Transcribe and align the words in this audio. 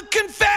buongiorno 0.00 0.49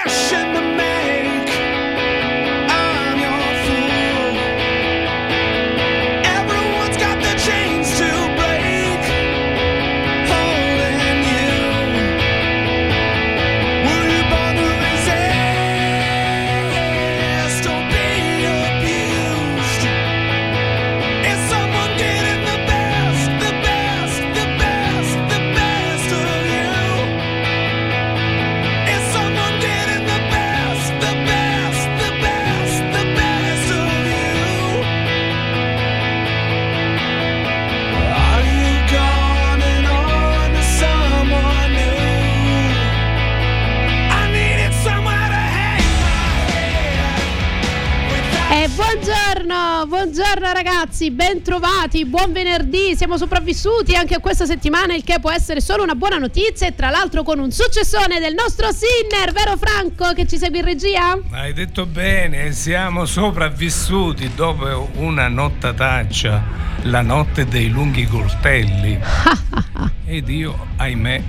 ragazzi, 50.54 51.10
bentrovati, 51.12 52.06
buon 52.06 52.32
venerdì, 52.32 52.96
siamo 52.96 53.18
sopravvissuti 53.18 53.96
anche 53.96 54.14
a 54.14 54.20
questa 54.20 54.46
settimana, 54.46 54.94
il 54.94 55.04
che 55.04 55.20
può 55.20 55.32
essere 55.32 55.60
solo 55.60 55.84
una 55.84 55.96
buona 55.96 56.18
notizia 56.18 56.68
e 56.68 56.76
tra 56.76 56.90
l'altro 56.90 57.24
con 57.24 57.40
un 57.40 57.52
successone 57.52 58.20
del 58.20 58.36
nostro 58.36 58.70
Sinner, 58.72 59.32
vero 59.34 59.58
Franco 59.58 60.14
che 60.14 60.28
ci 60.28 60.38
segue 60.38 60.60
in 60.60 60.66
regia? 60.66 61.20
Hai 61.32 61.54
detto 61.54 61.86
bene, 61.86 62.52
siamo 62.52 63.06
sopravvissuti 63.06 64.32
dopo 64.36 64.90
una 64.98 65.28
nottataccia, 65.28 66.44
la 66.84 67.02
notte 67.02 67.46
dei 67.46 67.70
lunghi 67.70 68.06
coltelli. 68.06 69.00
Ed 70.06 70.30
io, 70.30 70.68
ahimè, 70.78 71.22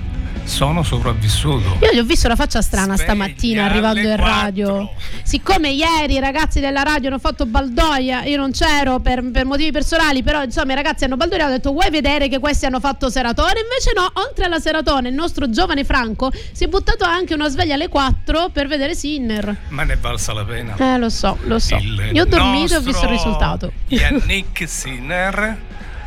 sono 0.45 0.83
sopravvissuto. 0.83 1.77
Io 1.81 1.91
gli 1.91 1.99
ho 1.99 2.03
visto 2.03 2.27
una 2.27 2.35
faccia 2.35 2.61
strana 2.61 2.95
Sveglia 2.95 3.11
stamattina 3.11 3.65
arrivando 3.65 3.99
in 3.99 4.15
radio. 4.15 4.89
Siccome 5.23 5.69
ieri 5.69 6.13
i 6.13 6.19
ragazzi 6.19 6.59
della 6.59 6.83
radio 6.83 7.09
hanno 7.09 7.19
fatto 7.19 7.45
baldoria, 7.45 8.23
io 8.23 8.37
non 8.37 8.51
c'ero 8.51 8.99
per, 8.99 9.23
per 9.31 9.45
motivi 9.45 9.71
personali, 9.71 10.23
però 10.23 10.43
insomma 10.43 10.73
i 10.73 10.75
ragazzi 10.75 11.03
hanno 11.03 11.17
baldoria, 11.17 11.47
ho 11.47 11.49
detto 11.49 11.71
vuoi 11.71 11.89
vedere 11.89 12.27
che 12.29 12.39
questi 12.39 12.65
hanno 12.65 12.79
fatto 12.79 13.09
seratone? 13.09 13.61
Invece 13.61 13.91
no, 13.95 14.09
oltre 14.23 14.45
alla 14.45 14.59
seratone 14.59 15.09
il 15.09 15.15
nostro 15.15 15.49
giovane 15.49 15.83
Franco 15.83 16.31
si 16.51 16.63
è 16.63 16.67
buttato 16.67 17.03
anche 17.03 17.33
una 17.33 17.49
sveglia 17.49 17.73
alle 17.73 17.89
4 17.89 18.49
per 18.51 18.67
vedere 18.67 18.95
Sinner. 18.95 19.55
Ma 19.69 19.83
ne 19.83 19.95
valsa 19.95 20.33
la 20.33 20.45
pena. 20.45 20.75
Eh 20.77 20.97
lo 20.97 21.09
so, 21.09 21.37
lo 21.43 21.59
so. 21.59 21.75
Il 21.75 22.11
io 22.13 22.23
ho 22.23 22.25
dormito 22.25 22.73
e 22.73 22.77
ho 22.77 22.81
visto 22.81 23.05
il 23.05 23.11
risultato. 23.11 23.71
Yannick 23.87 24.67
Sinner 24.67 25.57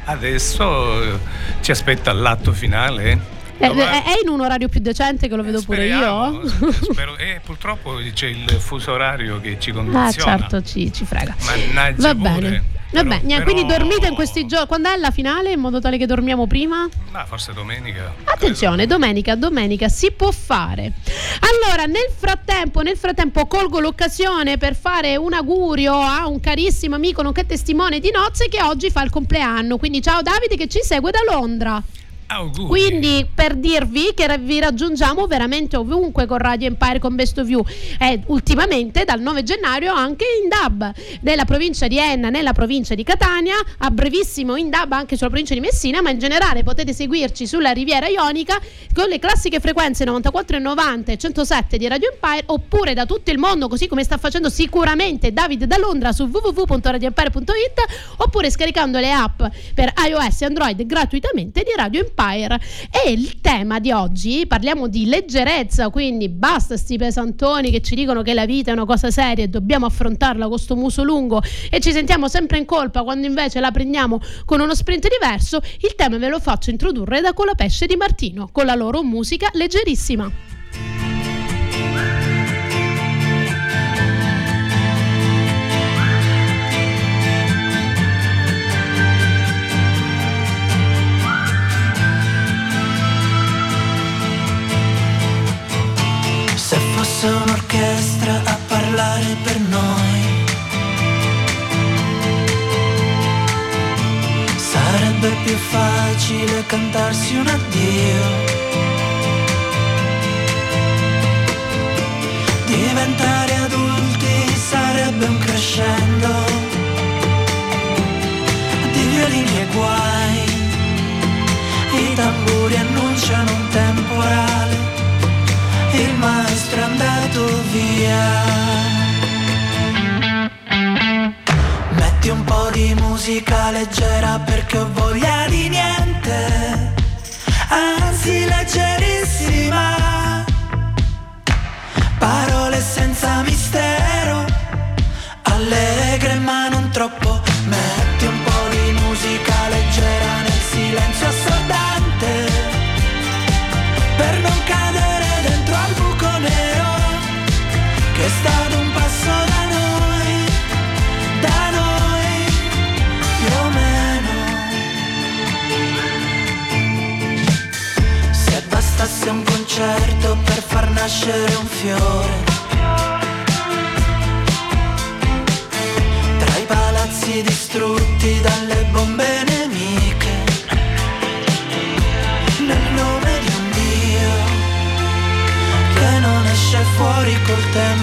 adesso 0.05 1.21
ci 1.61 1.71
aspetta 1.71 2.13
l'atto 2.13 2.53
finale 2.53 3.37
eh, 3.59 4.03
è 4.05 4.21
in 4.23 4.29
un 4.29 4.41
orario 4.41 4.69
più 4.69 4.81
decente 4.81 5.29
che 5.29 5.37
lo 5.37 5.43
vedo 5.43 5.61
Speriamo, 5.61 6.39
pure 6.39 6.49
io? 6.49 6.73
Spero, 6.93 7.17
eh, 7.17 7.41
purtroppo 7.45 7.97
c'è 8.13 8.27
il 8.27 8.49
fuso 8.59 8.93
orario 8.93 9.41
che 9.41 9.57
ci 9.59 9.73
condiziona. 9.73 10.07
Ah, 10.07 10.13
certo, 10.13 10.63
ci, 10.63 10.93
ci 10.93 11.05
frega. 11.05 11.35
Mannaggia 11.45 12.15
Va 12.15 12.15
pure. 12.15 12.41
bene. 12.41 12.77
Vabbè, 12.91 13.21
però... 13.21 13.43
quindi 13.43 13.67
dormite 13.67 14.07
in 14.07 14.15
questi 14.15 14.47
giorni. 14.47 14.67
Quando 14.67 14.91
è 14.91 14.97
la 14.97 15.11
finale? 15.11 15.53
In 15.53 15.61
modo 15.61 15.79
tale 15.79 15.99
che 15.99 16.07
dormiamo 16.07 16.47
prima? 16.47 16.89
Ma 17.11 17.27
forse 17.27 17.53
domenica. 17.53 18.15
Attenzione, 18.25 18.77
credo. 18.77 18.95
domenica, 18.95 19.35
domenica 19.35 19.89
si 19.89 20.11
può 20.11 20.31
fare. 20.31 20.93
Allora, 21.41 21.85
nel 21.85 22.11
frattempo, 22.17 22.81
nel 22.81 22.97
frattempo 22.97 23.47
colgo 23.47 23.79
l'occasione 23.81 24.57
per 24.57 24.75
fare 24.75 25.17
un 25.17 25.35
augurio 25.35 26.01
a 26.01 26.27
un 26.27 26.41
carissimo 26.41 26.95
amico, 26.95 27.21
nonché 27.21 27.45
testimone 27.45 28.01
di 28.01 28.11
nozze 28.11 28.49
che 28.49 28.63
oggi 28.63 28.91
fa 28.91 29.03
il 29.03 29.11
compleanno. 29.11 29.77
Quindi 29.77 30.01
ciao 30.01 30.23
Davide 30.23 30.57
che 30.57 30.67
ci 30.67 30.81
segue 30.83 31.11
da 31.11 31.21
Londra. 31.31 31.83
Auguri. 32.31 32.67
Quindi 32.67 33.27
per 33.35 33.55
dirvi 33.55 34.13
che 34.15 34.27
vi 34.39 34.61
raggiungiamo 34.61 35.27
veramente 35.27 35.79
ovunque 35.79 36.27
con 36.27 36.37
Radio 36.37 36.67
Empire 36.67 36.99
con 36.99 37.15
Best 37.15 37.39
of 37.39 37.49
You 37.49 37.65
e 37.99 38.21
ultimamente 38.27 39.05
dal 39.05 39.21
9 39.21 39.43
gennaio 39.43 39.95
anche 39.95 40.27
in 40.43 40.49
DAB 40.49 40.93
nella 41.23 41.47
provincia 41.47 41.87
di 41.87 41.97
Enna, 41.97 42.29
nella 42.29 42.53
provincia 42.53 42.95
di 42.95 43.03
Catania, 43.03 43.55
a 43.79 43.91
brevissimo 43.91 44.57
in 44.57 44.69
DAB 44.69 44.93
anche 44.93 45.17
sulla 45.17 45.31
provincia 45.31 45.55
di 45.55 45.61
Messina, 45.61 46.03
ma 46.03 46.11
in 46.11 46.19
generale 46.19 46.65
potete 46.65 46.93
seguirci 46.93 47.47
sulla 47.47 47.71
Riviera 47.71 48.09
Ionica 48.09 48.61
con 48.93 49.09
le 49.09 49.19
classiche 49.19 49.59
frequenze 49.59 50.05
94 50.05 50.57
e 50.59 50.61
90 50.61 51.13
e 51.13 51.17
107 51.17 51.79
di 51.79 51.89
Radio 51.89 52.11
Empire 52.13 52.43
oppure 52.47 52.93
da 52.93 53.07
tutto 53.07 53.31
il 53.31 53.39
mondo, 53.39 53.69
così 53.69 53.87
come 53.87 54.05
sta 54.05 54.19
facendo 54.19 54.51
sicuramente 54.51 55.33
David 55.33 55.65
da 55.65 55.79
Londra 55.79 56.13
su 56.13 56.25
www.radioempire.it 56.25 58.17
oppure 58.19 58.51
scaricando 58.51 58.99
le 58.99 59.13
app 59.13 59.43
per 59.73 59.95
iOS 60.07 60.43
e 60.43 60.45
Android 60.45 60.85
gratuitamente 60.85 61.63
di 61.63 61.73
Radio 61.75 62.01
Empire 62.01 62.17
Empire. 62.19 62.61
E 62.91 63.13
il 63.13 63.41
tema 63.41 63.79
di 63.79 63.93
oggi, 63.93 64.45
parliamo 64.47 64.89
di 64.89 65.07
leggerezza, 65.07 65.89
quindi 65.89 66.29
basta 66.29 66.77
sti 66.77 66.99
pesantoni 66.99 67.71
che 67.71 67.81
ci 67.81 67.95
dicono 67.95 68.23
che 68.23 68.35
la 68.35 68.45
vita 68.45 68.71
è 68.71 68.75
una 68.75 68.85
cosa 68.85 69.11
seria 69.13 69.45
e 69.45 69.49
dobbiamo 69.49 69.87
affrontarla 69.87 70.43
con 70.43 70.53
questo 70.55 70.75
muso 70.75 71.05
lungo 71.05 71.41
e 71.71 71.79
ci 71.79 71.93
sentiamo 71.93 72.27
sempre 72.27 72.59
in 72.59 72.65
colpa 72.65 73.05
quando 73.05 73.27
invece 73.27 73.61
la 73.61 73.71
prendiamo 73.71 74.21
con 74.45 74.61
uno 74.61 74.75
sprint 74.75 75.07
diverso. 75.09 75.61
Il 75.81 75.95
tema 75.95 76.19
ve 76.19 76.29
lo 76.29 76.41
faccio 76.41 76.71
introdurre 76.71 77.21
da 77.21 77.33
Colapesce 77.33 77.87
di 77.87 77.95
Martino, 77.95 78.49
con 78.51 78.67
la 78.67 78.75
loro 78.75 79.05
musica 79.05 79.49
leggerissima. 79.53 80.58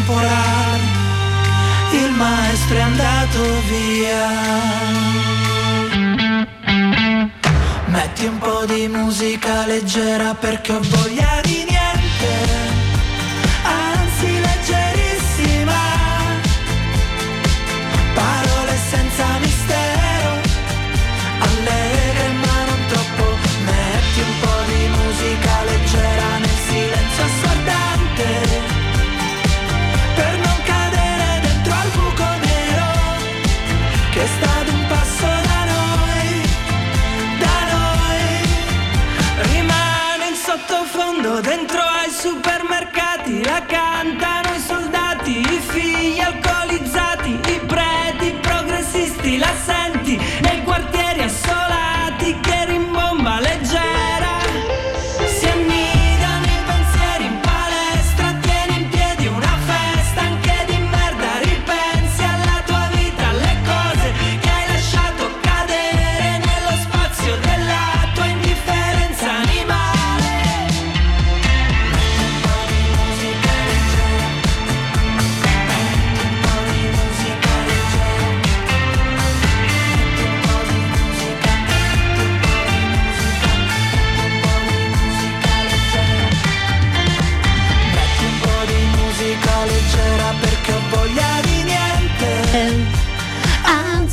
Temporale, 0.06 0.84
il 1.94 2.12
maestro 2.12 2.78
è 2.78 2.82
andato 2.82 3.40
via. 3.68 4.28
Metti 7.88 8.26
un 8.26 8.38
po' 8.38 8.66
di 8.66 8.88
musica 8.88 9.66
leggera 9.66 10.36
perché 10.36 10.74
ho 10.74 10.80
voglia 10.82 11.42
di 11.44 11.65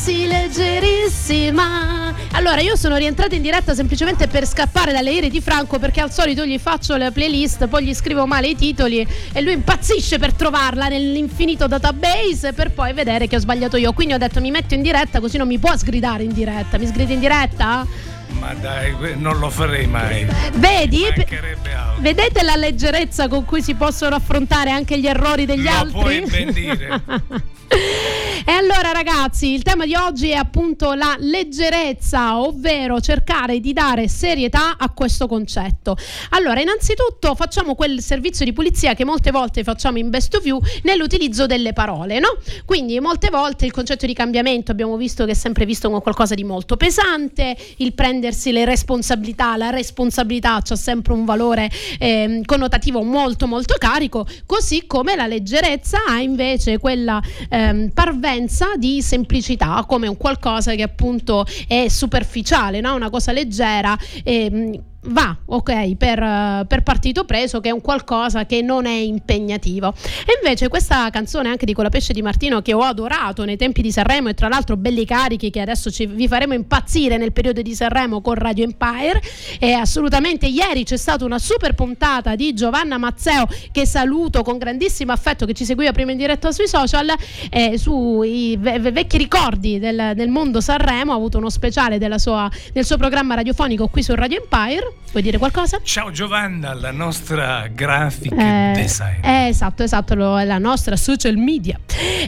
Anzi, 0.04 0.26
leggerissima. 0.26 2.12
Allora, 2.32 2.60
io 2.60 2.74
sono 2.74 2.96
rientrata 2.96 3.36
in 3.36 3.42
diretta 3.42 3.72
semplicemente 3.72 4.26
per 4.26 4.48
scappare 4.48 4.90
dalle 4.90 5.12
ire 5.12 5.28
di 5.28 5.40
Franco 5.40 5.78
perché 5.78 6.00
al 6.00 6.10
solito 6.10 6.44
gli 6.44 6.58
faccio 6.58 6.96
le 6.96 7.12
playlist, 7.12 7.68
poi 7.68 7.84
gli 7.84 7.94
scrivo 7.94 8.26
male 8.26 8.48
i 8.48 8.56
titoli 8.56 9.06
e 9.32 9.40
lui 9.42 9.52
impazzisce 9.52 10.18
per 10.18 10.32
trovarla 10.32 10.88
nell'infinito 10.88 11.68
database 11.68 12.52
per 12.52 12.72
poi 12.72 12.92
vedere 12.94 13.28
che 13.28 13.36
ho 13.36 13.38
sbagliato 13.38 13.76
io. 13.76 13.92
Quindi 13.92 14.14
ho 14.14 14.18
detto 14.18 14.40
mi 14.40 14.50
metto 14.50 14.74
in 14.74 14.82
diretta 14.82 15.20
così 15.20 15.36
non 15.36 15.46
mi 15.46 15.60
può 15.60 15.76
sgridare 15.76 16.24
in 16.24 16.32
diretta. 16.32 16.78
Mi 16.78 16.86
sgridi 16.86 17.12
in 17.12 17.20
diretta? 17.20 17.86
Ma 18.40 18.54
dai, 18.54 18.92
non 19.18 19.38
lo 19.38 19.50
farei 19.50 19.86
mai. 19.86 20.26
Vedi? 20.54 21.04
Vedete 22.00 22.42
la 22.42 22.56
leggerezza 22.56 23.28
con 23.28 23.44
cui 23.44 23.62
si 23.62 23.74
possono 23.74 24.16
affrontare 24.16 24.72
anche 24.72 24.98
gli 24.98 25.06
errori 25.06 25.46
degli 25.46 25.62
Lo 25.62 25.70
altri? 25.70 25.92
puoi 25.92 26.20
ben 26.28 26.50
dire. 26.52 27.02
E 28.44 28.50
allora 28.50 28.90
ragazzi, 28.90 29.52
il 29.52 29.62
tema 29.62 29.86
di 29.86 29.94
oggi 29.94 30.30
è 30.30 30.34
appunto 30.34 30.94
la 30.94 31.14
leggerezza, 31.16 32.40
ovvero 32.40 33.00
cercare 33.00 33.60
di 33.60 33.72
dare 33.72 34.08
serietà 34.08 34.76
a 34.78 34.90
questo 34.90 35.28
concetto. 35.28 35.96
Allora, 36.30 36.60
innanzitutto 36.60 37.36
facciamo 37.36 37.76
quel 37.76 38.00
servizio 38.00 38.44
di 38.44 38.52
pulizia 38.52 38.94
che 38.94 39.04
molte 39.04 39.30
volte 39.30 39.62
facciamo 39.62 39.98
in 39.98 40.10
Best 40.10 40.34
of 40.34 40.44
You 40.44 40.60
nell'utilizzo 40.82 41.46
delle 41.46 41.72
parole, 41.72 42.18
no? 42.18 42.36
Quindi 42.64 42.98
molte 42.98 43.30
volte 43.30 43.64
il 43.64 43.70
concetto 43.70 44.06
di 44.06 44.12
cambiamento 44.14 44.72
abbiamo 44.72 44.96
visto 44.96 45.24
che 45.24 45.30
è 45.30 45.34
sempre 45.34 45.64
visto 45.64 45.88
come 45.88 46.00
qualcosa 46.00 46.34
di 46.34 46.42
molto 46.42 46.76
pesante, 46.76 47.56
il 47.76 47.92
prendersi 47.92 48.50
le 48.50 48.64
responsabilità, 48.64 49.56
la 49.56 49.70
responsabilità 49.70 50.56
ha 50.56 50.74
sempre 50.74 51.12
un 51.12 51.24
valore 51.24 51.70
ehm, 51.98 52.44
connotativo 52.44 53.02
molto 53.02 53.46
molto 53.46 53.76
carico, 53.78 54.26
così 54.46 54.84
come 54.88 55.14
la 55.14 55.28
leggerezza 55.28 55.98
ha 56.08 56.20
invece 56.20 56.78
quella 56.78 57.22
ehm, 57.48 57.90
parvenza 57.90 58.30
di 58.76 59.02
semplicità, 59.02 59.84
come 59.86 60.06
un 60.06 60.16
qualcosa 60.16 60.74
che 60.74 60.82
appunto 60.82 61.44
è 61.66 61.88
superficiale, 61.88 62.80
no? 62.80 62.94
una 62.94 63.10
cosa 63.10 63.32
leggera. 63.32 63.96
ehm, 64.24 64.82
va 65.06 65.36
ok 65.44 65.96
per, 65.96 66.22
eh, 66.22 66.64
per 66.66 66.82
partito 66.82 67.24
preso 67.24 67.60
che 67.60 67.70
è 67.70 67.72
un 67.72 67.80
qualcosa 67.80 68.46
che 68.46 68.62
non 68.62 68.86
è 68.86 68.94
impegnativo. 68.94 69.94
E 70.24 70.38
invece 70.40 70.68
questa 70.68 71.10
canzone 71.10 71.48
anche 71.48 71.66
di 71.66 71.74
Colapesce 71.74 72.12
di 72.12 72.22
Martino 72.22 72.62
che 72.62 72.72
ho 72.72 72.82
adorato 72.82 73.44
nei 73.44 73.56
tempi 73.56 73.82
di 73.82 73.90
Sanremo 73.90 74.28
e 74.28 74.34
tra 74.34 74.48
l'altro 74.48 74.76
belli 74.76 75.04
carichi 75.04 75.50
che 75.50 75.60
adesso 75.60 75.90
ci, 75.90 76.06
vi 76.06 76.28
faremo 76.28 76.54
impazzire 76.54 77.16
nel 77.16 77.32
periodo 77.32 77.62
di 77.62 77.74
Sanremo 77.74 78.20
con 78.20 78.34
Radio 78.34 78.64
Empire 78.64 79.20
e 79.58 79.72
assolutamente 79.72 80.46
ieri 80.46 80.84
c'è 80.84 80.96
stata 80.96 81.24
una 81.24 81.38
super 81.38 81.74
puntata 81.74 82.36
di 82.36 82.54
Giovanna 82.54 82.98
Mazzeo 82.98 83.46
che 83.72 83.86
saluto 83.86 84.42
con 84.42 84.58
grandissimo 84.58 85.12
affetto 85.12 85.46
che 85.46 85.52
ci 85.52 85.64
seguiva 85.64 85.92
prima 85.92 86.12
in 86.12 86.16
diretta 86.18 86.52
sui 86.52 86.68
social 86.68 87.12
eh, 87.50 87.76
sui 87.78 88.56
ve- 88.56 88.78
ve- 88.78 88.92
vecchi 88.92 89.16
ricordi 89.16 89.78
del, 89.78 90.12
del 90.14 90.28
mondo 90.28 90.60
Sanremo 90.60 91.12
ha 91.12 91.16
avuto 91.16 91.38
uno 91.38 91.50
speciale 91.50 91.98
sua, 92.18 92.50
del 92.72 92.84
suo 92.84 92.96
programma 92.96 93.34
radiofonico 93.34 93.88
qui 93.88 94.02
su 94.02 94.14
Radio 94.14 94.40
Empire 94.40 94.91
vuoi 95.10 95.22
dire 95.22 95.36
qualcosa? 95.38 95.78
Ciao 95.82 96.10
Giovanna, 96.10 96.72
la 96.72 96.90
nostra 96.90 97.66
graphic 97.68 98.32
Eh, 98.32 98.72
design. 98.74 99.22
eh, 99.24 99.48
esatto, 99.48 99.82
esatto, 99.82 100.14
lo- 100.14 100.38
è 100.40 100.44
la 100.44 100.56
nostra 100.58 100.96
social 100.96 101.36
media 101.36 101.78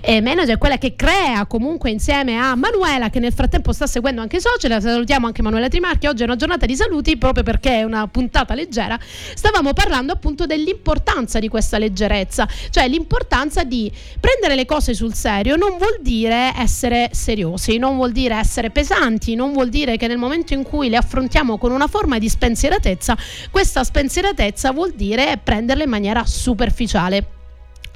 eh, 0.02 0.20
manager, 0.20 0.58
quella 0.58 0.76
che 0.76 0.94
crea 0.94 1.46
comunque 1.46 1.90
insieme 1.90 2.36
a 2.36 2.54
Manuela 2.56 3.08
che 3.08 3.20
nel 3.20 3.32
frattempo 3.32 3.72
sta 3.72 3.86
seguendo 3.86 4.20
anche 4.20 4.36
i 4.36 4.40
social, 4.40 4.82
salutiamo 4.82 5.26
anche 5.26 5.40
Manuela 5.40 5.68
Trimarchi, 5.68 6.06
oggi 6.08 6.22
è 6.22 6.24
una 6.26 6.36
giornata 6.36 6.66
di 6.66 6.76
saluti 6.76 7.16
proprio 7.16 7.42
perché 7.42 7.78
è 7.78 7.82
una 7.84 8.06
puntata 8.08 8.54
leggera, 8.54 8.98
stavamo 9.00 9.72
parlando 9.72 10.12
appunto 10.12 10.44
dell'importanza 10.44 11.38
di 11.38 11.48
questa 11.48 11.78
leggerezza, 11.78 12.46
cioè 12.70 12.86
l'importanza 12.88 13.64
di 13.64 13.90
prendere 14.20 14.54
le 14.56 14.66
cose 14.66 14.92
sul 14.94 15.14
serio 15.14 15.56
non 15.56 15.78
vuol 15.78 15.98
dire 16.02 16.52
essere 16.58 17.08
seriosi, 17.12 17.78
non 17.78 17.96
vuol 17.96 18.12
dire 18.12 18.34
essere 18.36 18.68
pesanti, 18.70 19.34
non 19.34 19.52
vuol 19.52 19.70
dire 19.70 19.96
che 19.96 20.06
nel 20.06 20.18
momento 20.18 20.52
in 20.52 20.62
cui 20.64 20.88
le 20.90 20.96
affrontiamo 20.98 21.56
con 21.56 21.72
una 21.72 21.86
forma 21.86 22.18
di 22.18 22.28
spensieratezza, 22.54 23.16
questa 23.50 23.82
spensieratezza 23.82 24.72
vuol 24.72 24.92
dire 24.92 25.38
prenderle 25.42 25.84
in 25.84 25.90
maniera 25.90 26.24
superficiale. 26.24 27.26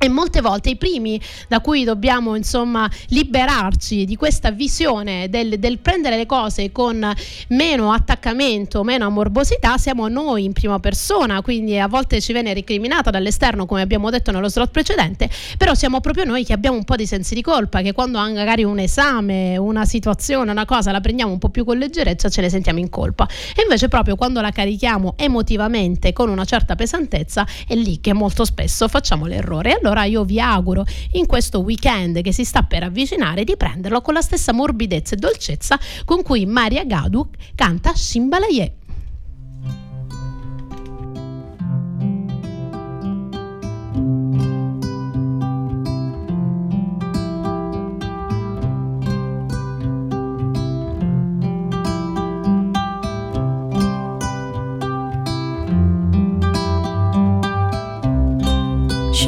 E 0.01 0.09
molte 0.09 0.41
volte 0.41 0.71
i 0.71 0.77
primi 0.77 1.21
da 1.49 1.61
cui 1.61 1.83
dobbiamo 1.83 2.37
insomma 2.37 2.89
liberarci 3.09 4.05
di 4.05 4.15
questa 4.15 4.53
visione 4.53 5.29
del, 5.29 5.59
del 5.59 5.79
prendere 5.79 6.17
le 6.17 6.25
cose 6.25 6.71
con 6.71 7.13
meno 7.49 7.93
attaccamento, 7.93 8.85
meno 8.85 9.07
amorbosità, 9.07 9.77
siamo 9.77 10.07
noi 10.07 10.45
in 10.45 10.53
prima 10.53 10.79
persona, 10.79 11.43
quindi 11.43 11.79
a 11.81 11.89
volte 11.89 12.21
ci 12.21 12.33
viene 12.33 12.55
recriminata 12.55 13.11
dall'esterno 13.11 13.67
come 13.67 13.81
abbiamo 13.81 14.09
detto 14.11 14.31
nello 14.31 14.49
slot 14.49 14.71
precedente, 14.71 15.29
però 15.57 15.75
siamo 15.75 16.01
proprio 16.01 16.25
noi 16.25 16.45
che 16.45 16.53
abbiamo 16.53 16.77
un 16.77 16.85
po' 16.85 16.95
di 16.95 17.07
sensi 17.07 17.35
di 17.35 17.43
colpa, 17.43 17.83
che 17.83 17.93
quando 17.93 18.19
magari 18.19 18.63
un 18.63 18.79
esame, 18.79 19.57
una 19.57 19.85
situazione, 19.85 20.53
una 20.53 20.65
cosa 20.65 20.93
la 20.93 21.01
prendiamo 21.01 21.33
un 21.33 21.39
po' 21.39 21.49
più 21.49 21.65
con 21.65 21.77
leggerezza 21.77 22.29
ce 22.29 22.41
ne 22.41 22.51
sentiamo 22.51 22.79
in 22.79 22.89
colpa. 22.89 23.27
E 23.57 23.63
invece 23.63 23.89
proprio 23.89 24.15
quando 24.15 24.41
la 24.41 24.51
carichiamo 24.51 25.15
emotivamente 25.17 26.13
con 26.13 26.29
una 26.29 26.45
certa 26.45 26.77
pesantezza 26.77 27.45
è 27.67 27.75
lì 27.75 28.01
che 28.01 28.13
molto 28.13 28.45
spesso 28.45 28.87
facciamo 28.87 29.27
l'errore. 29.27 29.73
E 29.73 29.79
allora 29.89 30.05
io 30.05 30.25
vi 30.25 30.39
auguro 30.39 30.85
in 31.13 31.27
questo 31.27 31.61
weekend 31.61 32.21
che 32.21 32.33
si 32.33 32.45
sta 32.45 32.63
per 32.63 32.83
avvicinare 32.83 33.45
di 33.45 33.57
prenderlo 33.57 34.03
con 34.03 34.15
la 34.15 34.21
stessa 34.21 34.53
morbidezza 34.53 35.15
e 35.15 35.19
dolcezza 35.19 35.79
con 36.05 36.23
cui 36.23 36.45
Maria 36.45 36.85
Gadu 36.85 37.31
canta 37.55 37.95
Shimbalaye. 37.95 38.75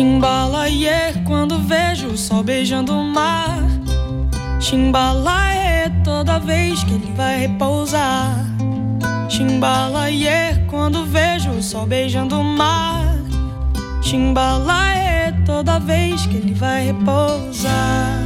Chimbalaie 0.00 1.12
quando 1.26 1.59
vejo 1.59 2.07
o 2.07 2.16
sol 2.16 2.42
beijando 2.42 2.95
o 2.95 3.04
mar. 3.04 3.59
Chimbalaie 4.59 5.92
toda 6.02 6.38
vez 6.38 6.83
que 6.83 6.95
ele 6.95 7.12
vai 7.14 7.40
repousar. 7.40 8.35
Chimbalaie 9.28 10.64
quando 10.71 11.04
vejo 11.04 11.50
o 11.50 11.62
sol 11.62 11.85
beijando 11.85 12.40
o 12.40 12.42
mar. 12.42 13.14
Chimbalaie 14.00 15.35
toda 15.45 15.78
vez 15.78 16.25
que 16.25 16.37
ele 16.38 16.54
vai 16.54 16.87
repousar. 16.87 18.23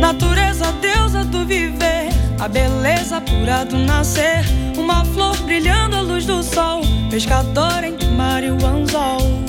Natureza, 0.00 0.70
deusa 0.80 1.24
do 1.24 1.44
viver, 1.44 2.08
a 2.38 2.46
beleza 2.46 3.20
pura 3.20 3.64
do 3.64 3.78
nascer. 3.78 4.44
Uma 4.78 5.04
flor 5.06 5.36
brilhando 5.38 5.96
à 5.96 6.00
luz 6.02 6.24
do 6.24 6.40
sol, 6.40 6.82
pescador 7.10 7.82
entre 7.82 8.06
mar 8.10 8.44
e 8.44 8.50
o 8.52 8.64
anzol. 8.64 9.42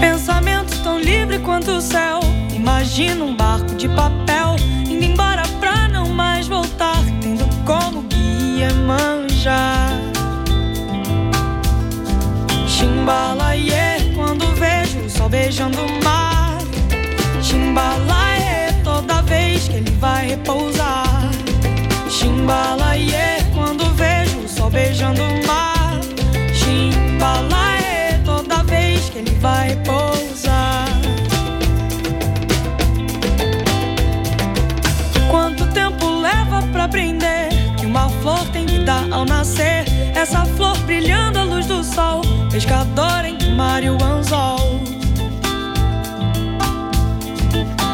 Pensamento 0.00 0.82
tão 0.82 0.98
livre 0.98 1.38
quanto 1.40 1.72
o 1.72 1.80
céu. 1.80 2.20
Imagina 2.54 3.22
um 3.22 3.36
barco 3.36 3.74
de 3.74 3.86
papel 3.90 4.56
indo 4.88 5.04
embora 5.04 5.42
pra 5.60 5.88
não 5.88 6.08
mais 6.08 6.48
voltar, 6.48 7.04
tendo 7.20 7.44
como 7.66 8.02
guia 8.02 8.72
manjar. 8.86 9.90
Chimbalaie 12.66 14.14
quando 14.16 14.46
vejo 14.54 15.00
o 15.00 15.10
sol 15.10 15.28
beijando 15.28 15.78
o 15.78 16.04
mar. 16.04 16.58
Chimbalaie 17.42 18.72
toda 18.82 19.20
vez 19.22 19.68
que 19.68 19.76
ele 19.76 19.90
vai 19.92 20.28
repousar. 20.28 21.30
Chimbalaie 22.08 23.40
vai 29.40 29.74
pousar. 29.76 30.84
Quanto 35.30 35.66
tempo 35.72 36.06
leva 36.20 36.62
para 36.70 36.84
aprender 36.84 37.48
que 37.78 37.86
uma 37.86 38.08
flor 38.08 38.46
tem 38.52 38.66
vida 38.66 38.94
ao 39.10 39.24
nascer? 39.24 39.84
Essa 40.14 40.44
flor 40.44 40.76
brilhando 40.80 41.38
à 41.38 41.44
luz 41.44 41.66
do 41.66 41.82
sol, 41.82 42.20
pescador 42.50 43.24
em 43.24 43.54
mário 43.54 43.96
anzol. 44.02 44.80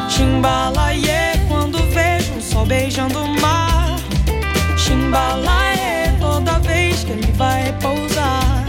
Chimbalaie, 0.09 1.39
quando 1.47 1.79
vejo 1.93 2.35
o 2.35 2.43
sol 2.43 2.67
beijando 2.67 3.21
o 3.23 3.41
mar. 3.41 3.97
Chimbalaie, 4.77 6.13
toda 6.19 6.59
vez 6.59 7.05
que 7.05 7.13
ele 7.13 7.31
vai 7.33 7.73
pousar. 7.81 8.65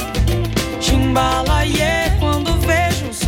Chimbalaie 0.79 1.96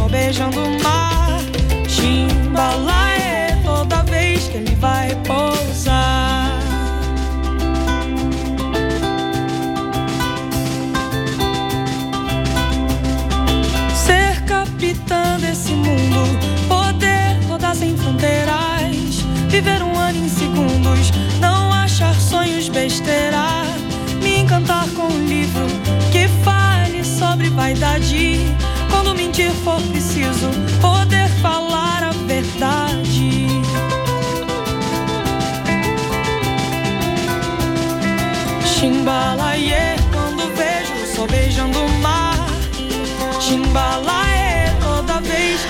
beijando 0.09 0.59
o 0.59 0.83
mar. 0.83 1.39
Chimbalaie, 1.87 3.57
toda 3.63 4.03
vez 4.03 4.47
que 4.47 4.57
ele 4.57 4.75
vai 4.75 5.15
pousar. 5.25 6.59
Ser 13.93 14.41
capitã 14.45 15.37
desse 15.39 15.71
mundo, 15.71 16.39
poder 16.67 17.37
rodar 17.47 17.75
sem 17.75 17.95
fronteiras, 17.97 19.21
viver 19.47 19.81
um 19.81 19.97
ano 19.97 20.25
em 20.25 20.29
segundos, 20.29 21.11
não 21.39 21.71
achar 21.73 22.13
sonhos 22.15 22.69
besteira, 22.69 23.63
me 24.21 24.39
encantar 24.39 24.87
com 24.89 25.03
um 25.03 25.25
livro 25.25 25.67
que 26.11 26.27
fale 26.43 27.03
sobre 27.03 27.49
vaidade. 27.49 28.39
Quando 29.09 29.23
mentir 29.23 29.49
for 29.63 29.81
preciso, 29.89 30.51
poder 30.79 31.27
falar 31.41 32.03
a 32.03 32.11
verdade. 32.27 33.47
Chimbalaie, 38.63 39.95
quando 40.11 40.43
vejo 40.53 40.93
o 40.93 41.15
sol 41.15 41.27
beijando 41.27 41.79
o 41.79 41.89
mar. 42.01 42.37
Chimbalaie, 43.39 44.77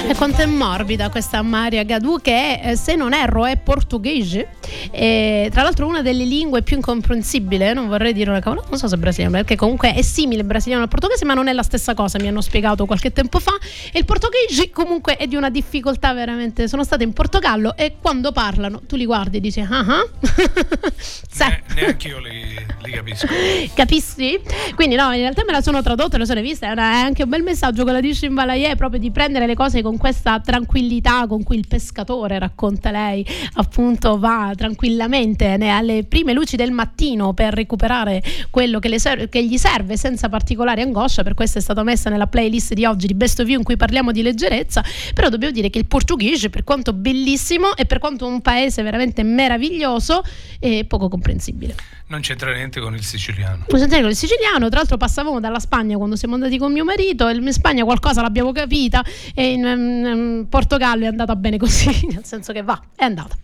E 0.10 0.16
quanto 0.16 0.42
è 0.42 0.46
morbida 0.46 1.10
questa 1.10 1.42
Maria 1.42 1.84
Gadù 1.84 2.20
che 2.22 2.60
eh, 2.62 2.76
se 2.76 2.96
non 2.96 3.14
erro 3.14 3.46
è 3.46 3.56
portoghese 3.56 4.58
e, 4.92 5.50
tra 5.52 5.64
l'altro 5.64 5.88
una 5.88 6.02
delle 6.02 6.26
lingue 6.26 6.62
più 6.62 6.76
incomprensibili 6.76 7.74
non 7.74 7.88
vorrei 7.88 8.14
dire 8.14 8.30
una 8.30 8.40
cavolo 8.40 8.64
non 8.70 8.78
so 8.78 8.88
se 8.88 8.96
è 8.96 8.98
brasiliano 8.98 9.36
perché 9.36 9.56
comunque 9.56 9.94
è 9.94 10.02
simile 10.02 10.42
il 10.42 10.48
brasiliano 10.48 10.84
al 10.84 10.90
portoghese 10.90 11.26
ma 11.26 11.34
non 11.34 11.48
è 11.48 11.54
la 11.54 11.64
stessa 11.64 11.94
cosa 11.94 12.20
mi 12.20 12.28
hanno 12.28 12.42
spiegato 12.42 12.86
qualche 12.86 13.12
tempo 13.12 13.40
fa 13.40 13.54
e 13.92 14.00
il 14.00 14.06
portoghese 14.06 14.70
comunque 14.70 15.18
è 15.18 15.28
di 15.28 15.36
una 15.36 15.50
difficoltà 15.50 16.14
veramente 16.14 16.68
sono 16.68 16.84
stata 16.84 17.04
in 17.04 17.14
Portogallo 17.14 17.76
e 17.76 17.96
quando 18.02 18.32
parlano 18.32 18.82
tu 18.88 18.96
li 18.96 19.06
guardi 19.06 19.38
e 19.38 19.40
dici 19.40 19.60
ah 19.60 19.80
ah. 19.80 20.08
Ne- 21.50 21.64
neanche 21.82 22.08
io 22.08 22.20
li, 22.20 22.56
li 22.84 22.92
capisco. 22.92 23.28
Capisci? 23.74 24.40
Quindi 24.76 24.96
no, 24.96 25.12
in 25.14 25.22
realtà 25.22 25.44
me 25.46 25.52
la 25.52 25.62
sono 25.62 25.82
tradotta, 25.82 26.18
lo 26.18 26.26
sono 26.26 26.42
vista, 26.42 26.68
è, 26.68 26.72
una- 26.72 26.92
è 26.92 26.98
anche 26.98 27.24
un 27.24 27.30
bel 27.30 27.44
messaggio 27.44 27.84
quella 27.84 28.00
di 28.00 28.14
Shimbalaye, 28.14 28.76
proprio 28.76 29.00
di 29.00 29.12
prendere 29.12 29.48
le 29.48 29.56
cose 29.56 29.82
con 29.82 29.98
questa 29.98 30.40
tranquillità 30.40 31.26
con 31.28 31.44
cui 31.44 31.58
il 31.58 31.68
pescatore, 31.68 32.40
racconta 32.40 32.92
lei, 32.92 33.26
appunto 33.54 34.20
va 34.20 34.52
tranquillamente 34.60 35.54
alle 35.54 36.04
prime 36.04 36.34
luci 36.34 36.58
del 36.58 36.72
mattino 36.72 37.34
per 37.34 37.54
recuperare 37.54 38.22
quello 38.50 38.80
che, 38.80 38.90
le 38.90 39.00
ser- 39.00 39.30
che 39.30 39.42
gli 39.46 39.58
serve 39.58 39.96
senza 39.96 40.28
particolare 40.28 40.82
angoscia, 40.82 41.24
per 41.24 41.34
questo 41.34 41.60
è 41.60 41.62
stata 41.62 41.82
messa 41.82 42.10
nella 42.10 42.28
playlist 42.28 42.74
di 42.74 42.84
oggi 42.84 43.08
di 43.08 43.14
Best 43.14 43.40
of 43.40 43.48
You 43.48 43.58
in 43.58 43.64
cui 43.64 43.78
parliamo 43.78 44.12
di 44.12 44.22
leggerezza, 44.22 44.84
però 45.14 45.30
dobbiamo 45.30 45.54
dire 45.54 45.70
che 45.70 45.78
il 45.78 45.86
portoghese, 45.86 46.50
per 46.50 46.66
quanto 46.66 46.92
bellissimo 46.92 47.74
e 47.78 47.86
per 47.86 48.00
quanto 48.00 48.28
un 48.28 48.42
paese 48.42 48.84
veramente 48.84 49.24
meraviglioso, 49.24 50.24
è 50.60 50.84
poco 50.84 51.08
comprensibile. 51.08 51.76
Non 52.08 52.20
c'entra 52.20 52.52
niente 52.54 52.82
con 52.82 52.94
il 52.96 53.04
siciliano. 53.04 53.64
Lo 53.70 53.78
sentire 53.78 54.02
con 54.02 54.10
il 54.10 54.16
siciliano, 54.18 54.68
tra 54.68 54.80
l'altro 54.80 54.98
passavamo 54.98 55.40
dalla 55.40 55.60
Spagna 55.60 55.96
quando 55.96 56.18
siamo 56.18 56.34
andati 56.34 56.58
con 56.58 56.74
mio 56.74 56.84
marito, 56.84 57.30
e 57.30 57.36
in 57.36 57.54
Spagna 57.54 57.86
qualcosa 57.86 58.22
l'abbiamo 58.22 58.52
capita 58.52 59.02
e 59.34 59.52
in, 59.54 59.66
mm, 59.66 60.44
Portogallo 60.50 61.06
è 61.06 61.08
andata 61.08 61.38
bene 61.38 61.58
così, 61.58 62.08
nel 62.12 62.26
senso 62.26 62.52
che 62.52 62.62
va, 62.62 62.78
è 62.94 63.06
andata. 63.06 63.38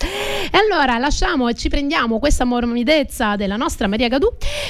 E 0.52 0.58
allora 0.58 0.98
lasciamo 0.98 1.48
e 1.48 1.56
ci 1.56 1.70
prendiamo 1.70 2.20
questa 2.20 2.46
morbidezza 2.46 3.36
della 3.36 3.56
nostra 3.56 3.88
Maria 3.88 4.08
Gadù 4.08 4.28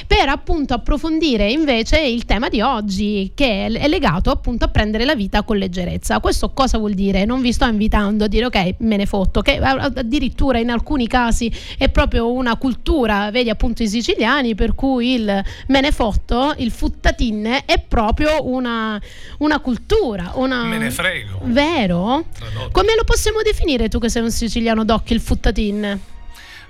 per 0.07 0.29
appunto 0.29 0.73
approfondire 0.73 1.51
invece 1.51 1.99
il 1.99 2.25
tema 2.25 2.49
di 2.49 2.61
oggi 2.61 3.31
che 3.35 3.65
è 3.67 3.87
legato 3.87 4.31
appunto 4.31 4.65
a 4.65 4.67
prendere 4.69 5.05
la 5.05 5.15
vita 5.15 5.43
con 5.43 5.57
leggerezza. 5.57 6.19
Questo 6.19 6.51
cosa 6.51 6.77
vuol 6.77 6.93
dire? 6.93 7.25
Non 7.25 7.41
vi 7.41 7.51
sto 7.51 7.65
invitando 7.65 8.25
a 8.25 8.27
dire 8.27 8.45
ok, 8.45 8.75
me 8.79 8.97
ne 8.97 9.05
fotto, 9.05 9.41
che 9.41 9.57
addirittura 9.57 10.59
in 10.59 10.69
alcuni 10.69 11.07
casi 11.07 11.51
è 11.77 11.89
proprio 11.89 12.31
una 12.31 12.55
cultura, 12.57 13.29
vedi 13.31 13.49
appunto 13.49 13.83
i 13.83 13.87
siciliani, 13.87 14.55
per 14.55 14.75
cui 14.75 15.13
il 15.13 15.43
me 15.67 15.81
ne 15.81 15.91
fotto, 15.91 16.53
il 16.57 16.71
futtatin 16.71 17.63
è 17.65 17.83
proprio 17.85 18.47
una, 18.47 18.99
una 19.39 19.59
cultura, 19.59 20.31
una... 20.35 20.63
Me 20.63 20.77
ne 20.77 20.91
frego. 20.91 21.39
Vero? 21.43 22.25
Tradotto. 22.33 22.69
Come 22.71 22.95
lo 22.95 23.03
possiamo 23.03 23.41
definire 23.41 23.89
tu 23.89 23.99
che 23.99 24.09
sei 24.09 24.23
un 24.23 24.31
siciliano 24.31 24.83
doc, 24.85 25.09
il 25.11 25.19
futtatin? 25.65 25.99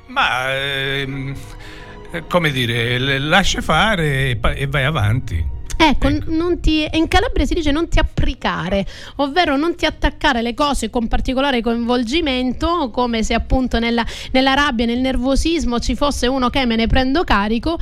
Ma 0.08 0.54
ehm, 0.54 1.36
eh, 2.12 2.24
come 2.28 2.52
dire, 2.52 3.20
lascia 3.20 3.62
fare 3.62 4.30
e, 4.32 4.40
e 4.56 4.68
vai 4.68 4.84
avanti. 4.84 5.55
Ecco, 5.90 6.08
Ecco. 6.08 6.32
non 6.32 6.60
ti- 6.60 6.88
in 6.94 7.08
Calabria 7.08 7.46
si 7.46 7.54
dice 7.54 7.72
non 7.72 7.88
ti 7.88 8.00
applicare, 8.00 8.86
ovvero 9.18 9.56
non 9.56 9.76
ti 9.76 9.86
attaccare 9.86 10.42
le 10.42 10.54
cose 10.54 10.90
con 10.90 11.08
particolare 11.08 11.62
coinvolgimento, 11.62 12.90
come 12.92 13.24
se 13.24 13.34
appunto 13.34 13.80
nella, 13.80 14.06
nella 14.32 14.54
rabbia, 14.54 14.86
nel 14.86 15.00
nervosismo 15.00 15.80
ci 15.80 15.96
fosse 15.96 16.28
uno 16.28 16.50
che 16.50 16.66
me 16.66 16.76
ne 16.76 16.88
prendo 16.88 17.24
carico 17.24 17.78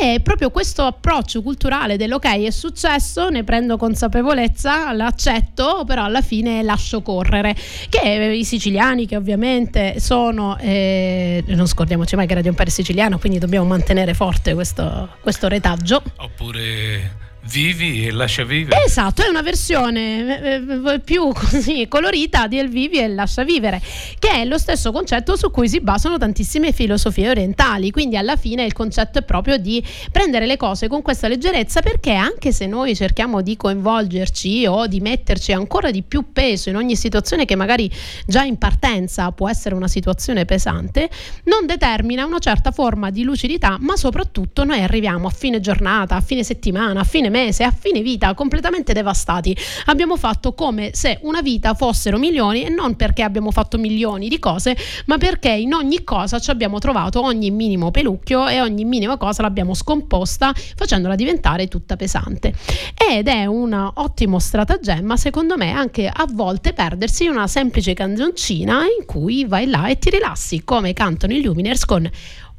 e 0.00 0.20
proprio 0.20 0.50
questo 0.50 0.82
approccio 0.82 1.42
culturale 1.42 1.96
dell'ok 1.96 2.22
è 2.24 2.50
successo, 2.50 3.28
ne 3.28 3.44
prendo 3.44 3.76
consapevolezza, 3.76 4.92
l'accetto, 4.92 5.84
però 5.86 6.04
alla 6.04 6.22
fine 6.22 6.62
lascio 6.62 7.02
correre, 7.02 7.54
che 7.88 8.00
i 8.36 8.44
siciliani 8.44 9.06
che 9.06 9.16
ovviamente 9.16 10.00
sono, 10.00 10.56
eh, 10.58 11.44
non 11.48 11.66
scordiamoci 11.66 12.16
mai 12.16 12.26
che 12.26 12.34
Radio 12.34 12.50
Impero 12.50 12.68
è 12.68 12.72
siciliano, 12.72 13.18
quindi 13.18 13.38
dobbiamo 13.38 13.66
mantenere 13.66 14.14
forte 14.14 14.54
questo, 14.54 15.10
questo 15.20 15.48
retaggio. 15.48 16.02
Oppure 16.16 17.22
vivi 17.50 18.06
e 18.06 18.10
lascia 18.10 18.44
vivere. 18.44 18.84
Esatto, 18.84 19.22
è 19.22 19.28
una 19.28 19.42
versione 19.42 20.42
eh, 20.42 20.92
eh, 20.94 21.00
più 21.00 21.32
così 21.32 21.86
colorita 21.88 22.46
di 22.46 22.58
El 22.58 22.68
Vivi 22.68 22.98
e 22.98 23.08
Lascia 23.08 23.44
Vivere, 23.44 23.80
che 24.18 24.30
è 24.30 24.44
lo 24.44 24.58
stesso 24.58 24.92
concetto 24.92 25.36
su 25.36 25.50
cui 25.50 25.68
si 25.68 25.80
basano 25.80 26.18
tantissime 26.18 26.72
filosofie 26.72 27.28
orientali. 27.28 27.90
Quindi 27.90 28.16
alla 28.16 28.36
fine 28.36 28.64
il 28.64 28.72
concetto 28.72 29.18
è 29.18 29.22
proprio 29.22 29.56
di 29.58 29.82
prendere 30.10 30.46
le 30.46 30.56
cose 30.56 30.88
con 30.88 31.02
questa 31.02 31.28
leggerezza 31.28 31.80
perché 31.80 32.12
anche 32.12 32.52
se 32.52 32.66
noi 32.66 32.94
cerchiamo 32.94 33.42
di 33.42 33.56
coinvolgerci 33.56 34.66
o 34.66 34.86
di 34.86 35.00
metterci 35.00 35.52
ancora 35.52 35.90
di 35.90 36.02
più 36.02 36.32
peso 36.32 36.68
in 36.70 36.76
ogni 36.76 36.96
situazione 36.96 37.44
che 37.44 37.56
magari 37.56 37.90
già 38.26 38.42
in 38.42 38.56
partenza 38.56 39.30
può 39.32 39.48
essere 39.48 39.74
una 39.74 39.88
situazione 39.88 40.44
pesante, 40.44 41.10
non 41.44 41.66
determina 41.66 42.24
una 42.24 42.38
certa 42.38 42.70
forma 42.70 43.10
di 43.10 43.22
lucidità, 43.22 43.76
ma 43.80 43.96
soprattutto 43.96 44.64
noi 44.64 44.80
arriviamo 44.82 45.26
a 45.26 45.30
fine 45.30 45.60
giornata, 45.60 46.16
a 46.16 46.20
fine 46.20 46.42
settimana, 46.42 47.00
a 47.00 47.04
fine 47.04 47.30
mese, 47.34 47.64
a 47.64 47.74
fine 47.76 48.00
vita 48.00 48.32
completamente 48.34 48.92
devastati. 48.92 49.56
Abbiamo 49.86 50.16
fatto 50.16 50.54
come 50.54 50.90
se 50.92 51.18
una 51.22 51.42
vita 51.42 51.74
fossero 51.74 52.16
milioni 52.16 52.62
e 52.62 52.68
non 52.68 52.94
perché 52.94 53.22
abbiamo 53.22 53.50
fatto 53.50 53.76
milioni 53.76 54.28
di 54.28 54.38
cose, 54.38 54.76
ma 55.06 55.18
perché 55.18 55.50
in 55.50 55.72
ogni 55.74 56.04
cosa 56.04 56.38
ci 56.38 56.50
abbiamo 56.50 56.78
trovato 56.78 57.20
ogni 57.20 57.50
minimo 57.50 57.90
pelucchio 57.90 58.46
e 58.46 58.60
ogni 58.60 58.84
minima 58.84 59.16
cosa 59.16 59.42
l'abbiamo 59.42 59.74
scomposta 59.74 60.52
facendola 60.76 61.16
diventare 61.16 61.66
tutta 61.66 61.96
pesante. 61.96 62.54
Ed 62.96 63.26
è 63.26 63.46
un 63.46 63.72
ottimo 63.94 64.38
stratagemma, 64.38 65.16
secondo 65.16 65.56
me, 65.56 65.72
anche 65.72 66.06
a 66.06 66.26
volte 66.30 66.72
perdersi 66.72 67.26
una 67.26 67.48
semplice 67.48 67.94
canzoncina 67.94 68.82
in 68.98 69.04
cui 69.06 69.44
vai 69.44 69.66
là 69.66 69.88
e 69.88 69.98
ti 69.98 70.10
rilassi, 70.10 70.62
come 70.62 70.92
cantano 70.92 71.32
i 71.32 71.42
Luminers 71.42 71.84
con 71.84 72.08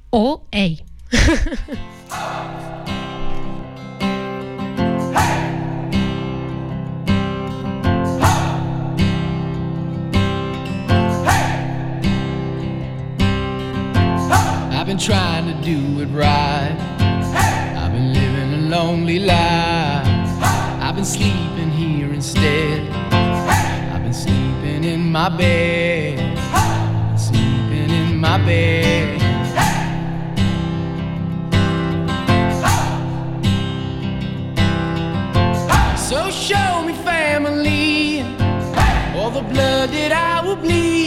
Oh 0.10 0.48
Ehi. 0.50 0.84
been 14.96 15.04
trying 15.04 15.46
to 15.46 15.54
do 15.62 16.00
it 16.00 16.08
right. 16.08 16.74
I've 17.78 17.92
been 17.92 18.14
living 18.14 18.54
a 18.54 18.70
lonely 18.70 19.20
life. 19.20 20.08
I've 20.82 20.96
been 20.96 21.04
sleeping 21.04 21.70
here 21.70 22.14
instead. 22.14 22.90
I've 23.92 24.04
been 24.04 24.14
sleeping 24.14 24.86
in 24.86 25.12
my 25.12 25.28
bed. 25.28 26.38
Sleeping 27.20 27.90
in 27.90 28.18
my 28.18 28.38
bed. 28.38 29.20
So 35.98 36.32
show 36.32 36.84
me 36.86 36.94
family, 37.04 38.22
all 39.18 39.30
the 39.30 39.42
blood 39.42 39.90
that 39.90 40.12
I 40.14 40.48
will 40.48 40.56
bleed. 40.56 41.05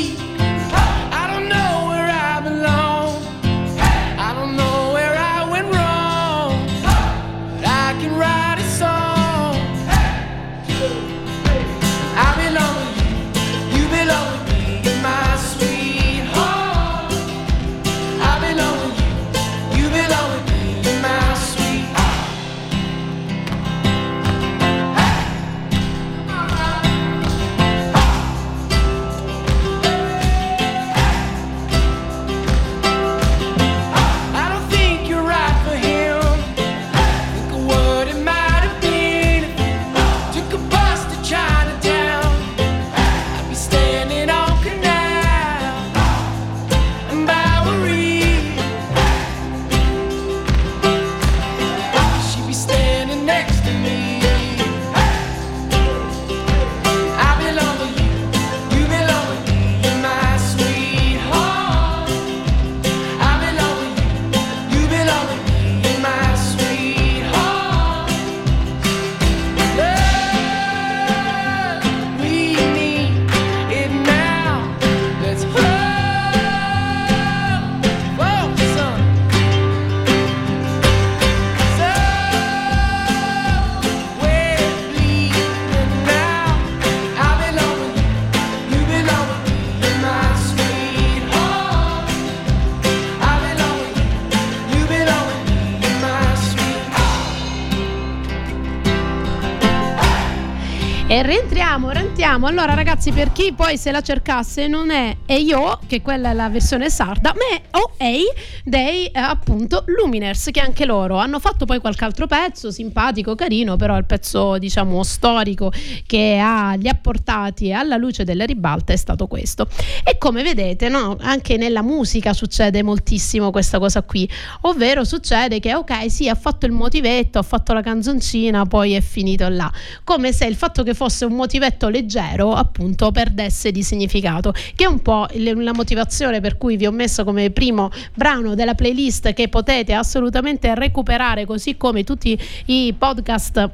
Rientriamo. 102.38 102.46
Allora, 102.46 102.74
ragazzi, 102.74 103.10
per 103.12 103.32
chi 103.32 103.52
poi 103.52 103.76
se 103.76 103.90
la 103.90 104.00
cercasse, 104.00 104.66
non 104.68 104.90
è 104.90 105.16
E 105.26 105.40
io, 105.40 105.80
che 105.86 106.00
quella 106.00 106.30
è 106.30 106.34
la 106.34 106.48
versione 106.48 106.88
sarda, 106.88 107.34
ma 107.34 107.56
è 107.56 107.62
O 107.76 107.92
Ei 107.98 108.24
dei 108.68 109.06
eh, 109.06 109.18
appunto 109.18 109.84
Luminers, 109.86 110.48
che 110.50 110.60
anche 110.60 110.84
loro 110.84 111.16
hanno 111.16 111.40
fatto 111.40 111.64
poi 111.64 111.78
qualche 111.78 112.04
altro 112.04 112.26
pezzo 112.26 112.70
simpatico, 112.70 113.34
carino, 113.34 113.76
però 113.76 113.96
il 113.96 114.04
pezzo 114.04 114.58
diciamo 114.58 115.02
storico 115.02 115.72
che 116.06 116.38
ha, 116.40 116.74
li 116.74 116.88
ha 116.88 116.94
portati 116.94 117.72
alla 117.72 117.96
luce 117.96 118.24
della 118.24 118.44
ribalta 118.44 118.92
è 118.92 118.96
stato 118.96 119.26
questo. 119.26 119.68
E 120.04 120.18
come 120.18 120.42
vedete, 120.42 120.88
no, 120.88 121.16
anche 121.20 121.56
nella 121.56 121.82
musica 121.82 122.32
succede 122.32 122.82
moltissimo 122.82 123.50
questa 123.50 123.78
cosa 123.78 124.02
qui, 124.02 124.28
ovvero 124.62 125.04
succede 125.04 125.60
che 125.60 125.74
ok, 125.74 126.10
sì, 126.10 126.28
ha 126.28 126.34
fatto 126.34 126.66
il 126.66 126.72
motivetto, 126.72 127.38
ha 127.38 127.42
fatto 127.42 127.72
la 127.72 127.82
canzoncina, 127.82 128.66
poi 128.66 128.92
è 128.92 129.00
finito 129.00 129.48
là, 129.48 129.70
come 130.04 130.32
se 130.32 130.46
il 130.46 130.56
fatto 130.56 130.82
che 130.82 130.94
fosse 130.94 131.24
un 131.24 131.34
motivetto 131.34 131.88
leggero 131.88 132.52
appunto 132.52 133.10
perdesse 133.10 133.70
di 133.70 133.82
significato, 133.82 134.52
che 134.74 134.84
è 134.84 134.86
un 134.86 135.00
po' 135.00 135.26
la 135.34 135.72
motivazione 135.72 136.40
per 136.40 136.56
cui 136.56 136.76
vi 136.76 136.86
ho 136.86 136.92
messo 136.92 137.24
come 137.24 137.50
primo 137.50 137.90
brano 138.14 138.54
della 138.58 138.74
playlist 138.74 139.32
che 139.32 139.48
potete 139.48 139.94
assolutamente 139.94 140.74
recuperare 140.74 141.46
così 141.46 141.76
come 141.76 142.04
tutti 142.04 142.38
i 142.66 142.92
podcast 142.92 143.70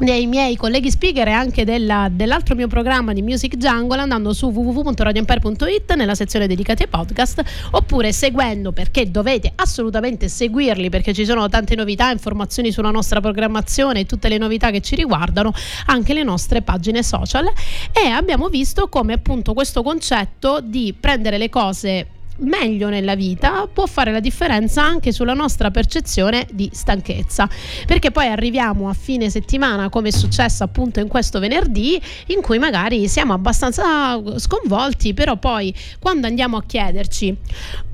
dei 0.00 0.26
miei 0.26 0.56
colleghi 0.56 0.90
speaker 0.90 1.28
e 1.28 1.32
anche 1.32 1.64
della, 1.64 2.08
dell'altro 2.10 2.54
mio 2.54 2.68
programma 2.68 3.12
di 3.12 3.20
Music 3.20 3.56
Jungle 3.56 4.00
andando 4.00 4.32
su 4.32 4.48
www.radioempire.it 4.48 5.94
nella 5.94 6.14
sezione 6.14 6.46
dedicati 6.46 6.82
ai 6.82 6.88
podcast 6.88 7.42
oppure 7.72 8.12
seguendo 8.12 8.72
perché 8.72 9.10
dovete 9.10 9.52
assolutamente 9.54 10.28
seguirli 10.28 10.88
perché 10.88 11.12
ci 11.12 11.26
sono 11.26 11.48
tante 11.48 11.74
novità, 11.74 12.10
informazioni 12.10 12.72
sulla 12.72 12.90
nostra 12.90 13.20
programmazione 13.20 14.00
e 14.00 14.06
tutte 14.06 14.28
le 14.28 14.38
novità 14.38 14.70
che 14.70 14.80
ci 14.80 14.94
riguardano 14.94 15.52
anche 15.86 16.14
le 16.14 16.22
nostre 16.22 16.62
pagine 16.62 17.02
social. 17.02 17.50
E 17.92 18.08
abbiamo 18.08 18.48
visto 18.48 18.88
come 18.88 19.12
appunto 19.12 19.52
questo 19.52 19.82
concetto 19.82 20.60
di 20.62 20.94
prendere 20.98 21.36
le 21.36 21.50
cose 21.50 22.06
meglio 22.40 22.88
nella 22.88 23.14
vita 23.14 23.68
può 23.72 23.86
fare 23.86 24.12
la 24.12 24.20
differenza 24.20 24.82
anche 24.82 25.12
sulla 25.12 25.34
nostra 25.34 25.70
percezione 25.70 26.46
di 26.52 26.68
stanchezza. 26.72 27.48
Perché 27.86 28.10
poi 28.10 28.26
arriviamo 28.26 28.88
a 28.88 28.94
fine 28.94 29.30
settimana 29.30 29.88
come 29.88 30.08
è 30.08 30.12
successo 30.12 30.64
appunto 30.64 31.00
in 31.00 31.08
questo 31.08 31.38
venerdì 31.38 32.00
in 32.26 32.40
cui 32.40 32.58
magari 32.58 33.08
siamo 33.08 33.32
abbastanza 33.32 34.20
sconvolti 34.38 35.14
però 35.14 35.36
poi 35.36 35.74
quando 35.98 36.26
andiamo 36.26 36.56
a 36.56 36.62
chiederci 36.64 37.36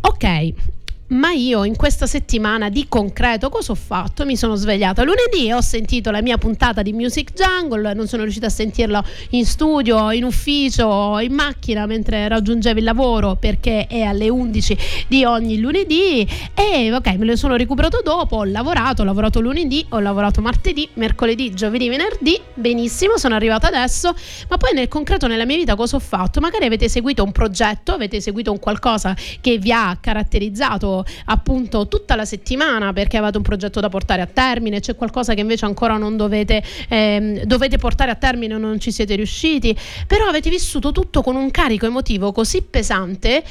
ok 0.00 0.75
ma 1.08 1.30
io 1.30 1.62
in 1.64 1.76
questa 1.76 2.06
settimana 2.06 2.68
di 2.68 2.86
concreto 2.88 3.48
cosa 3.48 3.72
ho 3.72 3.76
fatto? 3.76 4.24
Mi 4.24 4.36
sono 4.36 4.56
svegliata 4.56 5.04
lunedì 5.04 5.46
e 5.46 5.54
ho 5.54 5.60
sentito 5.60 6.10
la 6.10 6.20
mia 6.20 6.36
puntata 6.36 6.82
di 6.82 6.92
Music 6.92 7.32
Jungle, 7.32 7.94
non 7.94 8.08
sono 8.08 8.22
riuscita 8.22 8.46
a 8.46 8.50
sentirla 8.50 9.04
in 9.30 9.44
studio, 9.44 10.10
in 10.10 10.24
ufficio, 10.24 11.18
in 11.20 11.32
macchina 11.32 11.86
mentre 11.86 12.26
raggiungevo 12.26 12.78
il 12.78 12.84
lavoro 12.84 13.36
perché 13.36 13.86
è 13.86 14.00
alle 14.00 14.28
11 14.28 14.78
di 15.06 15.24
ogni 15.24 15.58
lunedì 15.58 16.26
e 16.54 16.92
ok, 16.92 17.06
me 17.18 17.24
lo 17.24 17.36
sono 17.36 17.56
recuperato 17.56 18.00
dopo, 18.02 18.36
ho 18.36 18.44
lavorato, 18.44 19.02
ho 19.02 19.04
lavorato 19.04 19.40
lunedì, 19.40 19.86
ho 19.90 20.00
lavorato 20.00 20.40
martedì, 20.40 20.88
mercoledì, 20.94 21.54
giovedì, 21.54 21.88
venerdì, 21.88 22.40
benissimo, 22.54 23.16
sono 23.16 23.34
arrivata 23.34 23.68
adesso, 23.68 24.14
ma 24.48 24.56
poi 24.56 24.72
nel 24.74 24.88
concreto 24.88 25.28
nella 25.28 25.44
mia 25.44 25.56
vita 25.56 25.76
cosa 25.76 25.96
ho 25.96 26.00
fatto? 26.00 26.40
Magari 26.40 26.64
avete 26.64 26.88
seguito 26.88 27.22
un 27.22 27.30
progetto, 27.30 27.92
avete 27.92 28.20
seguito 28.20 28.50
un 28.50 28.58
qualcosa 28.58 29.14
che 29.40 29.58
vi 29.58 29.70
ha 29.70 29.96
caratterizzato 30.00 30.95
appunto 31.26 31.88
tutta 31.88 32.14
la 32.14 32.24
settimana 32.24 32.92
perché 32.92 33.16
avete 33.16 33.36
un 33.36 33.42
progetto 33.42 33.80
da 33.80 33.88
portare 33.88 34.22
a 34.22 34.26
termine, 34.26 34.80
c'è 34.80 34.94
qualcosa 34.94 35.34
che 35.34 35.40
invece 35.40 35.64
ancora 35.64 35.96
non 35.96 36.16
dovete, 36.16 36.62
ehm, 36.88 37.42
dovete 37.42 37.78
portare 37.78 38.10
a 38.10 38.14
termine 38.14 38.54
o 38.54 38.58
non 38.58 38.78
ci 38.78 38.92
siete 38.92 39.14
riusciti, 39.14 39.76
però 40.06 40.26
avete 40.26 40.50
vissuto 40.50 40.92
tutto 40.92 41.22
con 41.22 41.36
un 41.36 41.50
carico 41.50 41.86
emotivo 41.86 42.32
così 42.32 42.62
pesante 42.62 43.42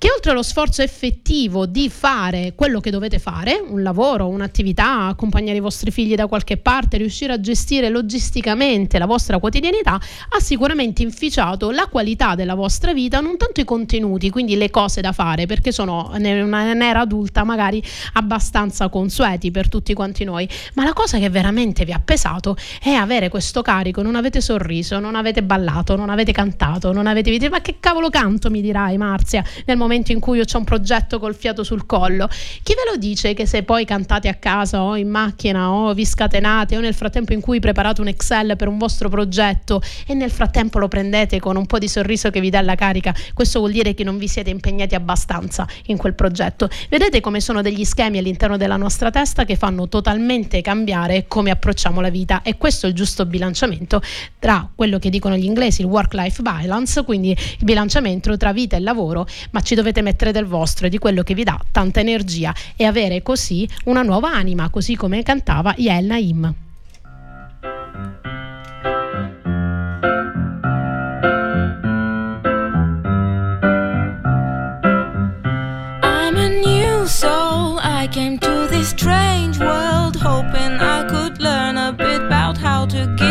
che 0.00 0.08
oltre 0.10 0.30
allo 0.30 0.42
sforzo 0.42 0.80
effettivo 0.80 1.66
di 1.66 1.90
fare 1.90 2.54
quello 2.54 2.80
che 2.80 2.90
dovete 2.90 3.18
fare, 3.18 3.62
un 3.62 3.82
lavoro, 3.82 4.28
un'attività, 4.28 5.08
accompagnare 5.08 5.58
i 5.58 5.60
vostri 5.60 5.90
figli 5.90 6.14
da 6.14 6.26
qualche 6.26 6.56
parte, 6.56 6.96
riuscire 6.96 7.34
a 7.34 7.38
gestire 7.38 7.90
logisticamente 7.90 8.98
la 8.98 9.04
vostra 9.04 9.38
quotidianità, 9.38 9.96
ha 9.96 10.40
sicuramente 10.40 11.02
inficiato 11.02 11.70
la 11.70 11.86
qualità 11.90 12.34
della 12.34 12.54
vostra 12.54 12.94
vita, 12.94 13.20
non 13.20 13.36
tanto 13.36 13.60
i 13.60 13.66
contenuti, 13.66 14.30
quindi 14.30 14.56
le 14.56 14.70
cose 14.70 15.02
da 15.02 15.12
fare, 15.12 15.44
perché 15.44 15.70
sono 15.70 16.10
in 16.16 16.24
un'era 16.24 17.00
adulta 17.00 17.44
magari 17.44 17.82
abbastanza 18.14 18.88
consueti 18.88 19.50
per 19.50 19.68
tutti 19.68 19.92
quanti 19.92 20.24
noi, 20.24 20.48
ma 20.76 20.84
la 20.84 20.94
cosa 20.94 21.18
che 21.18 21.28
veramente 21.28 21.84
vi 21.84 21.92
ha 21.92 22.00
pesato 22.02 22.56
è 22.82 22.92
avere 22.92 23.28
questo 23.28 23.60
carico, 23.60 24.00
non 24.00 24.16
avete 24.16 24.40
sorriso, 24.40 24.98
non 24.98 25.14
avete 25.14 25.42
ballato, 25.42 25.94
non 25.94 26.08
avete 26.08 26.32
cantato, 26.32 26.90
non 26.90 27.06
avete 27.06 27.50
ma 27.50 27.60
che 27.60 27.76
cavolo 27.80 28.08
canto? 28.08 28.48
mi 28.48 28.62
dirai 28.62 28.96
Marzia 28.96 29.44
nel 29.66 29.76
momento 29.76 29.88
momento 29.90 30.12
in 30.12 30.20
cui 30.20 30.38
io 30.38 30.44
ho 30.48 30.58
un 30.58 30.64
progetto 30.64 31.18
col 31.18 31.34
fiato 31.34 31.64
sul 31.64 31.84
collo. 31.84 32.28
Chi 32.62 32.74
ve 32.74 32.88
lo 32.88 32.96
dice 32.96 33.34
che 33.34 33.44
se 33.44 33.64
poi 33.64 33.84
cantate 33.84 34.28
a 34.28 34.34
casa 34.34 34.82
o 34.82 34.96
in 34.96 35.08
macchina 35.08 35.72
o 35.72 35.92
vi 35.94 36.04
scatenate 36.04 36.76
o 36.76 36.80
nel 36.80 36.94
frattempo 36.94 37.32
in 37.32 37.40
cui 37.40 37.58
preparate 37.58 38.00
un 38.00 38.06
Excel 38.06 38.54
per 38.56 38.68
un 38.68 38.78
vostro 38.78 39.08
progetto 39.08 39.82
e 40.06 40.14
nel 40.14 40.30
frattempo 40.30 40.78
lo 40.78 40.86
prendete 40.86 41.40
con 41.40 41.56
un 41.56 41.66
po' 41.66 41.78
di 41.78 41.88
sorriso 41.88 42.30
che 42.30 42.40
vi 42.40 42.50
dà 42.50 42.60
la 42.60 42.76
carica, 42.76 43.12
questo 43.34 43.58
vuol 43.58 43.72
dire 43.72 43.94
che 43.94 44.04
non 44.04 44.16
vi 44.16 44.28
siete 44.28 44.50
impegnati 44.50 44.94
abbastanza 44.94 45.66
in 45.86 45.96
quel 45.96 46.14
progetto. 46.14 46.68
Vedete 46.88 47.20
come 47.20 47.40
sono 47.40 47.60
degli 47.60 47.84
schemi 47.84 48.18
all'interno 48.18 48.56
della 48.56 48.76
nostra 48.76 49.10
testa 49.10 49.44
che 49.44 49.56
fanno 49.56 49.88
totalmente 49.88 50.60
cambiare 50.60 51.24
come 51.26 51.50
approcciamo 51.50 52.00
la 52.00 52.10
vita 52.10 52.42
e 52.42 52.56
questo 52.56 52.86
è 52.86 52.90
il 52.90 52.94
giusto 52.94 53.26
bilanciamento 53.26 54.00
tra 54.38 54.68
quello 54.72 54.98
che 54.98 55.10
dicono 55.10 55.36
gli 55.36 55.44
inglesi, 55.44 55.80
il 55.80 55.88
work-life 55.88 56.42
balance, 56.42 57.02
quindi 57.02 57.30
il 57.30 57.64
bilanciamento 57.64 58.36
tra 58.36 58.52
vita 58.52 58.76
e 58.76 58.80
lavoro, 58.80 59.26
ma 59.50 59.60
ci 59.60 59.74
dovete 59.80 60.02
mettere 60.02 60.30
del 60.30 60.44
vostro 60.44 60.86
e 60.86 60.90
di 60.90 60.98
quello 60.98 61.22
che 61.22 61.32
vi 61.32 61.42
dà 61.42 61.58
tanta 61.72 62.00
energia 62.00 62.54
e 62.76 62.84
avere 62.84 63.22
così 63.22 63.66
una 63.84 64.02
nuova 64.02 64.30
anima, 64.30 64.68
così 64.68 64.94
come 64.94 65.22
cantava 65.22 65.74
Yael 65.78 66.04
Naim. 66.04 66.54
I'm 76.02 76.36
a 76.36 76.48
new 76.48 77.06
soul. 77.06 77.78
I 77.82 78.06
came 78.10 78.38
to 78.38 78.66
this 78.68 78.90
strange 78.90 79.58
world 79.58 80.16
hoping 80.16 80.78
I 80.78 81.06
could 81.08 81.40
learn 81.40 81.78
a 81.78 81.92
bit 81.92 82.20
about 82.20 82.58
how 82.58 82.84
to 82.86 83.06
give 83.16 83.29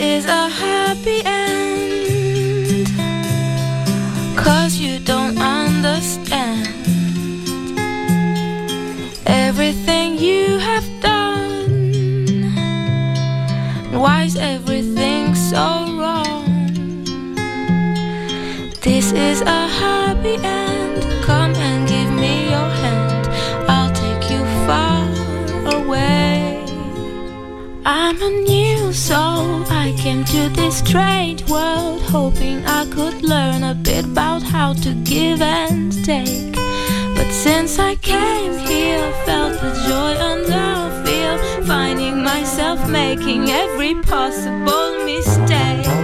is 0.00 0.26
a 0.26 0.48
happy 0.48 1.24
end. 1.24 1.35
I'm 28.08 28.22
a 28.22 28.30
new 28.30 28.92
soul. 28.92 29.64
I 29.68 29.92
came 29.98 30.24
to 30.26 30.48
this 30.50 30.78
strange 30.78 31.42
world 31.50 32.02
hoping 32.02 32.64
I 32.64 32.86
could 32.88 33.24
learn 33.24 33.64
a 33.64 33.74
bit 33.74 34.04
about 34.04 34.44
how 34.44 34.74
to 34.74 34.94
give 35.02 35.42
and 35.42 35.92
take. 36.04 36.54
But 37.16 37.28
since 37.32 37.80
I 37.80 37.96
came 37.96 38.58
here, 38.58 39.12
felt 39.24 39.54
the 39.60 39.72
joy 39.88 40.12
and 40.30 40.44
the 40.46 41.02
fear, 41.04 41.64
finding 41.64 42.22
myself 42.22 42.88
making 42.88 43.50
every 43.50 43.96
possible 44.02 45.04
mistake. 45.04 45.95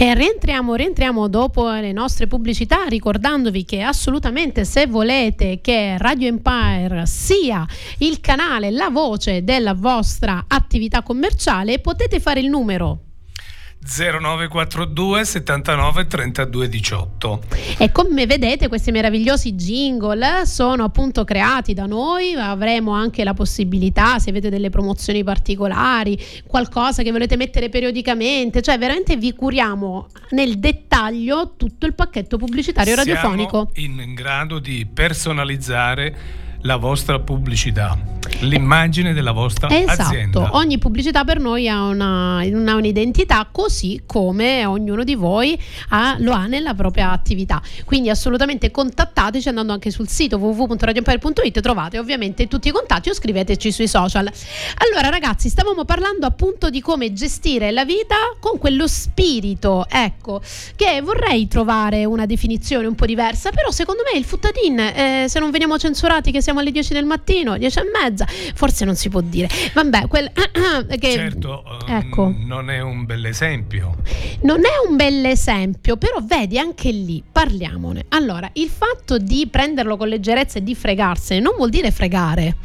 E 0.00 0.14
rientriamo, 0.14 0.76
rientriamo 0.76 1.26
dopo 1.26 1.68
le 1.68 1.90
nostre 1.90 2.28
pubblicità 2.28 2.84
ricordandovi 2.84 3.64
che 3.64 3.82
assolutamente 3.82 4.64
se 4.64 4.86
volete 4.86 5.60
che 5.60 5.98
Radio 5.98 6.28
Empire 6.28 7.04
sia 7.04 7.66
il 7.98 8.20
canale, 8.20 8.70
la 8.70 8.90
voce 8.90 9.42
della 9.42 9.74
vostra 9.74 10.44
attività 10.46 11.02
commerciale 11.02 11.80
potete 11.80 12.20
fare 12.20 12.38
il 12.38 12.48
numero 12.48 13.07
0942 13.84 15.24
79 15.24 16.06
32 16.06 16.68
18. 16.68 17.42
E 17.78 17.92
come 17.92 18.26
vedete 18.26 18.68
questi 18.68 18.90
meravigliosi 18.90 19.54
jingle 19.54 20.44
sono 20.46 20.84
appunto 20.84 21.24
creati 21.24 21.74
da 21.74 21.86
noi, 21.86 22.34
avremo 22.34 22.92
anche 22.92 23.24
la 23.24 23.34
possibilità 23.34 24.18
se 24.18 24.30
avete 24.30 24.50
delle 24.50 24.68
promozioni 24.70 25.24
particolari, 25.24 26.18
qualcosa 26.46 27.02
che 27.02 27.12
volete 27.12 27.36
mettere 27.36 27.68
periodicamente, 27.68 28.62
cioè 28.62 28.78
veramente 28.78 29.16
vi 29.16 29.32
curiamo 29.32 30.08
nel 30.30 30.58
dettaglio 30.58 31.54
tutto 31.56 31.86
il 31.86 31.94
pacchetto 31.94 32.36
pubblicitario 32.36 32.94
Siamo 32.94 33.08
radiofonico. 33.12 33.70
in 33.74 34.12
grado 34.14 34.58
di 34.58 34.86
personalizzare 34.92 36.46
la 36.62 36.76
vostra 36.76 37.20
pubblicità, 37.20 37.96
l'immagine 38.40 39.12
della 39.12 39.30
vostra 39.32 39.68
Esatto, 39.70 40.02
azienda. 40.02 40.48
ogni 40.56 40.76
pubblicità 40.78 41.24
per 41.24 41.38
noi 41.38 41.68
ha, 41.68 41.84
una, 41.84 42.40
una- 42.44 42.74
un'identità 42.74 43.48
così 43.50 44.02
come 44.04 44.64
ognuno 44.66 45.04
di 45.04 45.14
voi 45.14 45.58
ha- 45.90 46.16
lo 46.18 46.32
ha 46.32 46.46
nella 46.46 46.74
propria 46.74 47.12
attività. 47.12 47.62
Quindi 47.84 48.10
assolutamente 48.10 48.70
contattateci 48.72 49.48
andando 49.48 49.72
anche 49.72 49.90
sul 49.90 50.08
sito 50.08 50.36
www.radioempire.it 50.36 51.60
trovate 51.60 51.98
ovviamente 51.98 52.48
tutti 52.48 52.68
i 52.68 52.72
contatti 52.72 53.08
o 53.08 53.14
scriveteci 53.14 53.70
sui 53.70 53.86
social. 53.88 54.28
Allora 54.78 55.08
ragazzi, 55.10 55.48
stavamo 55.48 55.84
parlando 55.84 56.26
appunto 56.26 56.70
di 56.70 56.80
come 56.80 57.12
gestire 57.12 57.70
la 57.70 57.84
vita 57.84 58.16
con 58.40 58.58
quello 58.58 58.86
spirito, 58.88 59.86
ecco, 59.88 60.40
che 60.76 61.00
vorrei 61.02 61.46
trovare 61.48 62.04
una 62.04 62.26
definizione 62.26 62.86
un 62.86 62.94
po' 62.96 63.06
diversa, 63.06 63.50
però 63.50 63.70
secondo 63.70 64.02
me 64.12 64.18
il 64.18 64.24
futtatin, 64.24 64.78
eh, 64.80 65.24
se 65.28 65.38
non 65.38 65.50
veniamo 65.50 65.78
censurati 65.78 66.30
che 66.32 66.40
siamo 66.42 66.57
alle 66.58 66.70
10 66.70 66.92
del 66.92 67.04
mattino, 67.04 67.56
10 67.56 67.78
e 67.78 67.82
mezza, 68.02 68.26
forse 68.54 68.84
non 68.84 68.96
si 68.96 69.08
può 69.08 69.20
dire. 69.20 69.48
Vabbè, 69.74 70.06
quel 70.06 70.30
che 70.98 71.10
Certo, 71.12 71.64
eh, 71.86 71.94
ecco. 71.94 72.32
non 72.36 72.70
è 72.70 72.80
un 72.80 73.04
bel 73.04 73.24
esempio. 73.26 73.96
Non 74.40 74.60
è 74.60 74.88
un 74.88 74.96
bell'esempio, 74.96 75.96
però 75.96 76.18
vedi 76.22 76.58
anche 76.58 76.90
lì, 76.90 77.22
parliamone. 77.30 78.06
Allora, 78.10 78.48
il 78.54 78.68
fatto 78.68 79.18
di 79.18 79.48
prenderlo 79.50 79.96
con 79.96 80.08
leggerezza 80.08 80.58
e 80.58 80.62
di 80.62 80.74
fregarsene 80.74 81.40
non 81.40 81.54
vuol 81.56 81.70
dire 81.70 81.90
fregare, 81.90 82.56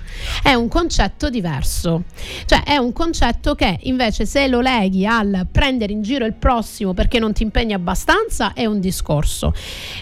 è 0.44 0.54
un 0.54 0.68
concetto 0.68 1.30
diverso. 1.30 2.04
Cioè, 2.46 2.64
è 2.64 2.78
un 2.78 2.94
concetto 2.94 3.56
che 3.56 3.80
invece 3.84 4.26
se 4.26 4.48
lo 4.48 4.62
leghi 4.62 5.06
al 5.06 5.48
prendere 5.52 5.94
in 5.94 6.02
giro 6.02 6.26
il 6.26 6.34
prossimo 6.34 6.94
perché 6.94 7.20
non 7.20 7.34
ti 7.34 7.44
impegni 7.44 7.74
abbastanza 7.74 8.54
è 8.54 8.66
un 8.66 8.80
discorso. 8.80 9.54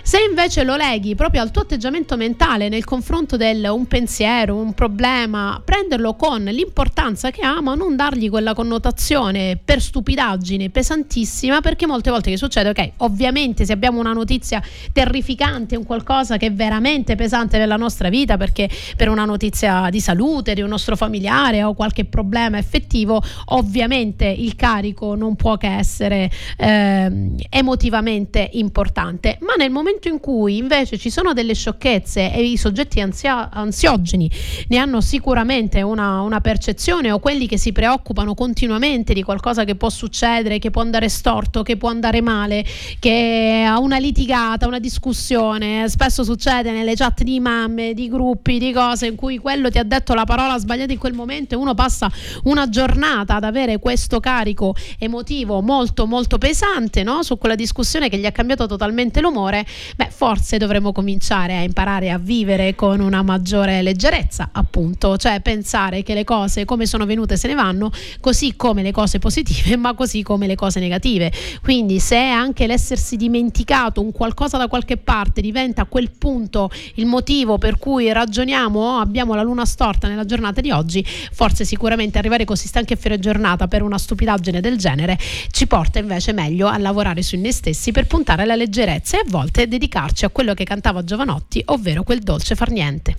Se 0.03 0.19
invece 0.21 0.63
lo 0.63 0.75
leghi 0.75 1.15
proprio 1.15 1.41
al 1.41 1.51
tuo 1.51 1.61
atteggiamento 1.61 2.17
mentale 2.17 2.69
nel 2.69 2.83
confronto 2.83 3.37
del 3.37 3.69
un 3.73 3.87
pensiero, 3.87 4.55
un 4.55 4.73
problema, 4.73 5.61
prenderlo 5.63 6.15
con 6.15 6.43
l'importanza 6.43 7.31
che 7.31 7.41
ha, 7.41 7.61
ma 7.61 7.75
non 7.75 7.95
dargli 7.95 8.29
quella 8.29 8.53
connotazione 8.53 9.59
per 9.63 9.81
stupidaggine 9.81 10.69
pesantissima, 10.69 11.61
perché 11.61 11.87
molte 11.87 12.09
volte 12.09 12.29
che 12.29 12.37
succede, 12.37 12.69
ok, 12.69 12.91
ovviamente 12.97 13.65
se 13.65 13.73
abbiamo 13.73 13.99
una 13.99 14.13
notizia 14.13 14.61
terrificante, 14.91 15.75
un 15.75 15.85
qualcosa 15.85 16.37
che 16.37 16.47
è 16.47 16.53
veramente 16.53 17.15
pesante 17.15 17.57
nella 17.57 17.77
nostra 17.77 18.09
vita, 18.09 18.37
perché 18.37 18.69
per 18.95 19.09
una 19.09 19.25
notizia 19.25 19.89
di 19.89 19.99
salute, 19.99 20.53
di 20.53 20.61
un 20.61 20.69
nostro 20.69 20.95
familiare 20.95 21.63
o 21.63 21.73
qualche 21.73 22.05
problema 22.05 22.57
effettivo, 22.57 23.21
ovviamente 23.47 24.25
il 24.25 24.55
carico 24.55 25.15
non 25.15 25.35
può 25.35 25.57
che 25.57 25.67
essere 25.67 26.29
ehm, 26.57 27.35
emotivamente 27.49 28.49
importante, 28.53 29.37
ma 29.41 29.53
nel 29.57 29.71
momento 29.71 30.07
in 30.07 30.19
cui 30.19 30.57
invece 30.57 30.97
ci 30.97 31.09
sono 31.09 31.33
delle 31.33 31.53
sciocchezze 31.53 32.33
e 32.33 32.43
i 32.43 32.57
soggetti 32.57 32.99
ansia- 32.99 33.49
ansiogeni 33.61 34.29
ne 34.67 34.77
hanno 34.77 35.01
sicuramente 35.01 35.81
una, 35.81 36.21
una 36.21 36.41
percezione 36.41 37.11
o 37.11 37.19
quelli 37.19 37.47
che 37.47 37.57
si 37.57 37.71
preoccupano 37.71 38.33
continuamente 38.33 39.13
di 39.13 39.23
qualcosa 39.23 39.63
che 39.63 39.75
può 39.75 39.89
succedere, 39.89 40.59
che 40.59 40.71
può 40.71 40.81
andare 40.81 41.09
storto, 41.09 41.63
che 41.63 41.77
può 41.77 41.89
andare 41.89 42.21
male, 42.21 42.65
che 42.99 43.65
ha 43.67 43.79
una 43.79 43.97
litigata, 43.97 44.67
una 44.67 44.79
discussione, 44.79 45.87
spesso 45.89 46.23
succede 46.23 46.71
nelle 46.71 46.95
chat 46.95 47.23
di 47.23 47.39
mamme, 47.39 47.93
di 47.93 48.09
gruppi, 48.09 48.59
di 48.59 48.71
cose 48.71 49.07
in 49.07 49.15
cui 49.15 49.37
quello 49.37 49.69
ti 49.69 49.77
ha 49.77 49.83
detto 49.83 50.13
la 50.13 50.25
parola 50.25 50.57
sbagliata 50.57 50.91
in 50.91 50.99
quel 50.99 51.13
momento 51.13 51.53
e 51.53 51.57
uno 51.57 51.73
passa 51.73 52.11
una 52.43 52.69
giornata 52.69 53.35
ad 53.35 53.43
avere 53.43 53.79
questo 53.79 54.19
carico 54.19 54.75
emotivo 54.97 55.61
molto 55.61 56.05
molto 56.05 56.37
pesante 56.37 57.03
no? 57.03 57.23
su 57.23 57.37
quella 57.37 57.55
discussione 57.55 58.09
che 58.09 58.17
gli 58.17 58.25
ha 58.25 58.31
cambiato 58.31 58.65
totalmente 58.65 59.21
l'umore, 59.21 59.65
beh 59.95 60.09
forse 60.09 60.57
dovremmo 60.57 60.91
cominciare 60.91 61.57
a 61.57 61.61
imparare 61.61 62.11
a 62.11 62.17
vivere 62.17 62.75
con 62.75 62.99
una 62.99 63.21
maggiore 63.21 63.50
leggerezza 63.59 64.49
appunto, 64.51 65.17
cioè 65.17 65.41
pensare 65.41 66.03
che 66.03 66.13
le 66.13 66.23
cose 66.23 66.65
come 66.65 66.85
sono 66.85 67.05
venute 67.05 67.37
se 67.37 67.47
ne 67.47 67.53
vanno, 67.53 67.91
così 68.19 68.55
come 68.55 68.81
le 68.81 68.91
cose 68.91 69.19
positive, 69.19 69.75
ma 69.77 69.93
così 69.93 70.23
come 70.23 70.47
le 70.47 70.55
cose 70.55 70.79
negative. 70.79 71.31
Quindi 71.61 71.99
se 71.99 72.17
anche 72.17 72.67
l'essersi 72.67 73.15
dimenticato 73.17 74.01
un 74.01 74.11
qualcosa 74.11 74.57
da 74.57 74.67
qualche 74.67 74.97
parte 74.97 75.41
diventa 75.41 75.83
a 75.83 75.85
quel 75.85 76.11
punto 76.11 76.69
il 76.95 77.05
motivo 77.05 77.57
per 77.57 77.77
cui 77.77 78.11
ragioniamo, 78.11 78.99
abbiamo 78.99 79.35
la 79.35 79.43
luna 79.43 79.65
storta 79.65 80.07
nella 80.07 80.25
giornata 80.25 80.61
di 80.61 80.71
oggi, 80.71 81.05
forse 81.31 81.65
sicuramente 81.65 82.17
arrivare 82.17 82.45
così 82.45 82.67
stanchi 82.67 82.93
a 82.93 82.95
fine 82.95 83.19
giornata 83.19 83.67
per 83.67 83.81
una 83.81 83.97
stupidaggine 83.97 84.61
del 84.61 84.77
genere 84.77 85.17
ci 85.51 85.67
porta 85.67 85.99
invece 85.99 86.33
meglio 86.33 86.67
a 86.67 86.77
lavorare 86.77 87.21
su 87.21 87.37
noi 87.37 87.51
stessi 87.51 87.91
per 87.91 88.07
puntare 88.07 88.43
alla 88.43 88.55
leggerezza 88.55 89.17
e 89.17 89.21
a 89.21 89.29
volte 89.29 89.67
dedicarci 89.67 90.25
a 90.25 90.29
quello 90.29 90.53
che 90.53 90.63
cantava 90.63 91.03
Giovanotti, 91.03 91.61
ovvero 91.67 92.03
quel 92.03 92.19
dolce 92.19 92.55
far 92.55 92.69
niente. 92.71 93.17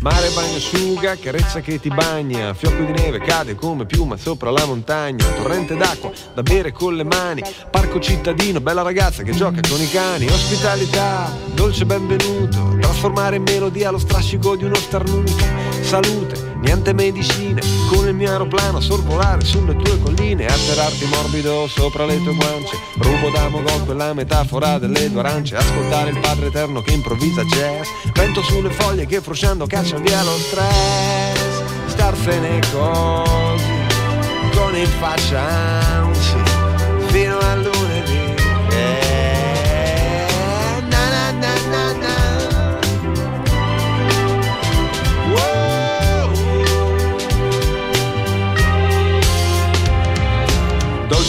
Mare 0.00 0.30
bagnasciuga, 0.30 1.18
carezza 1.18 1.60
che 1.60 1.78
ti 1.78 1.90
bagna, 1.90 2.54
fiocco 2.54 2.84
di 2.84 2.92
neve 2.92 3.18
cade 3.18 3.54
come 3.54 3.84
piuma 3.84 4.16
sopra 4.16 4.50
la 4.50 4.64
montagna, 4.64 5.26
torrente 5.26 5.76
d'acqua 5.76 6.10
da 6.32 6.42
bere 6.42 6.72
con 6.72 6.96
le 6.96 7.04
mani, 7.04 7.42
parco 7.70 8.00
cittadino, 8.00 8.62
bella 8.62 8.80
ragazza 8.80 9.22
che 9.22 9.32
gioca 9.32 9.60
con 9.68 9.78
i 9.78 9.90
cani, 9.90 10.26
ospitalità, 10.26 11.30
dolce 11.52 11.84
benvenuto, 11.84 12.79
trasformare 13.00 13.36
in 13.36 13.44
melodia 13.44 13.90
lo 13.90 13.98
strascico 13.98 14.56
di 14.56 14.64
uno 14.64 14.74
starnuto. 14.74 15.32
Salute, 15.80 16.56
niente 16.60 16.92
medicine, 16.92 17.58
con 17.88 18.06
il 18.06 18.14
mio 18.14 18.30
aeroplano 18.30 18.78
sorvolare 18.78 19.42
sulle 19.42 19.74
tue 19.74 19.98
colline, 20.00 20.44
atterrarti 20.44 21.06
morbido 21.06 21.66
sopra 21.66 22.04
le 22.04 22.22
tue 22.22 22.34
guance. 22.34 22.76
Rubo 22.98 23.30
da 23.30 23.48
Mogol 23.48 23.86
quella 23.86 24.12
metafora 24.12 24.78
delle 24.78 25.10
due 25.10 25.20
arance, 25.20 25.56
ascoltare 25.56 26.10
il 26.10 26.18
Padre 26.18 26.48
Eterno 26.48 26.82
che 26.82 26.92
improvvisa 26.92 27.42
jazz. 27.44 27.88
Vento 28.12 28.42
sulle 28.42 28.70
foglie 28.70 29.06
che 29.06 29.22
frusciando 29.22 29.64
caccia 29.66 29.96
via 29.96 30.22
lo 30.22 30.36
stress. 30.36 31.62
Starsene 31.86 32.60
così, 32.70 33.64
con 34.54 34.76
il 34.76 34.86
faccia 34.86 36.49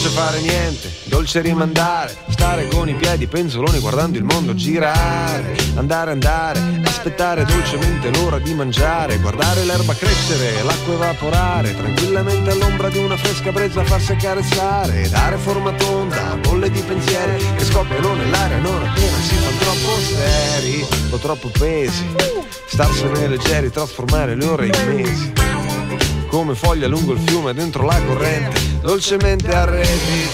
Dolce 0.02 0.18
fare 0.18 0.42
niente, 0.42 0.92
dolce 1.04 1.42
rimandare, 1.42 2.18
stare 2.30 2.68
con 2.70 2.90
i 2.90 2.96
piedi 2.96 3.28
penzoloni 3.28 3.78
guardando 3.78 4.18
il 4.18 4.24
mondo 4.24 4.56
girare, 4.56 5.56
andare 5.76 6.10
andare, 6.10 6.60
aspettare 6.84 7.46
dolcemente 7.46 8.10
l'ora 8.10 8.40
di 8.40 8.52
mangiare, 8.56 9.20
guardare 9.20 9.64
l'erba 9.64 9.94
crescere, 9.94 10.64
l'acqua 10.64 10.96
evaporare, 10.96 11.76
tranquillamente 11.76 12.50
all'ombra 12.50 12.90
di 12.90 12.98
una 12.98 13.16
fresca 13.16 13.52
brezza 13.52 13.84
farsi 13.84 14.14
accarezzare, 14.14 15.08
dare 15.08 15.38
forma 15.38 15.72
tonda 15.74 16.32
a 16.32 16.36
bolle 16.36 16.72
di 16.72 16.82
pensieri 16.82 17.46
che 17.56 17.64
scoppiano 17.64 18.16
nell'aria 18.16 18.58
non 18.58 18.84
appena 18.84 19.18
si 19.22 19.36
fanno 19.36 19.58
troppo 19.60 20.00
seri 20.00 20.86
o 21.12 21.18
troppo 21.18 21.50
pesi, 21.50 22.08
starsene 22.66 23.28
leggeri, 23.28 23.70
trasformare 23.70 24.34
le 24.34 24.46
ore 24.46 24.66
in 24.66 24.96
mesi 24.96 25.51
come 26.32 26.56
foglia 26.56 26.88
lungo 26.88 27.12
il 27.12 27.20
fiume 27.20 27.54
dentro 27.54 27.84
la 27.84 28.02
corrente, 28.08 28.80
dolcemente 28.80 29.54
arredi, 29.54 30.30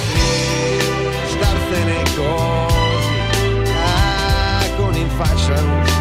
starsene 1.26 2.04
così, 2.16 3.72
ah, 3.84 4.64
con 4.78 4.96
in 4.96 5.10
faccia 5.10 5.60
luce, 5.60 5.97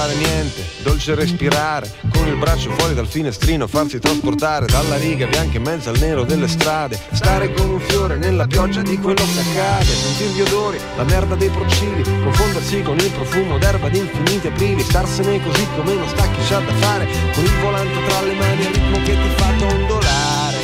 fare 0.00 0.14
niente, 0.14 0.64
dolce 0.82 1.14
respirare, 1.14 1.92
con 2.10 2.26
il 2.26 2.36
braccio 2.36 2.70
fuori 2.70 2.94
dal 2.94 3.06
finestrino, 3.06 3.66
farsi 3.66 3.98
trasportare 3.98 4.64
dalla 4.64 4.96
riga 4.96 5.26
bianca 5.26 5.58
in 5.58 5.62
mezzo 5.62 5.90
al 5.90 5.98
nero 5.98 6.24
delle 6.24 6.48
strade, 6.48 6.98
stare 7.12 7.52
con 7.52 7.68
un 7.68 7.80
fiore 7.80 8.16
nella 8.16 8.46
pioggia 8.46 8.80
di 8.80 8.98
quello 8.98 9.22
che 9.22 9.40
accade, 9.40 9.84
sentire 9.84 10.30
gli 10.30 10.40
odori, 10.40 10.78
la 10.96 11.04
merda 11.04 11.34
dei 11.34 11.50
procili, 11.50 12.02
confondersi 12.02 12.80
con 12.80 12.96
il 12.96 13.10
profumo 13.10 13.58
d'erba 13.58 13.90
di 13.90 13.98
infiniti 13.98 14.46
aprili, 14.46 14.82
starsene 14.82 15.42
così 15.42 15.66
come 15.76 15.92
non 15.92 16.08
sta 16.08 16.26
c'ha 16.48 16.60
da 16.60 16.72
fare, 16.72 17.06
con 17.34 17.44
il 17.44 17.58
volante 17.60 18.04
tra 18.06 18.22
le 18.22 18.32
mani 18.32 18.64
al 18.64 18.72
ritmo 18.72 19.02
che 19.02 19.12
ti 19.12 19.28
fa 19.36 19.52
dondolare, 19.58 20.58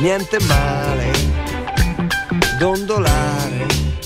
niente 0.00 0.40
male, 0.48 1.12
dondolare, 2.58 3.43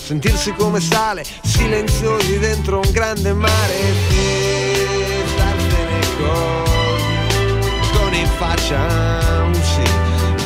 sentirsi 0.08 0.54
come 0.54 0.80
sale, 0.80 1.22
silenziosi 1.42 2.38
dentro 2.38 2.80
un 2.82 2.90
grande 2.92 3.34
mare, 3.34 3.78
e 3.78 5.22
starsene 5.26 6.00
così, 6.16 7.58
con 7.92 8.14
in 8.14 8.26
faccia 8.38 9.52
sì, 9.52 9.82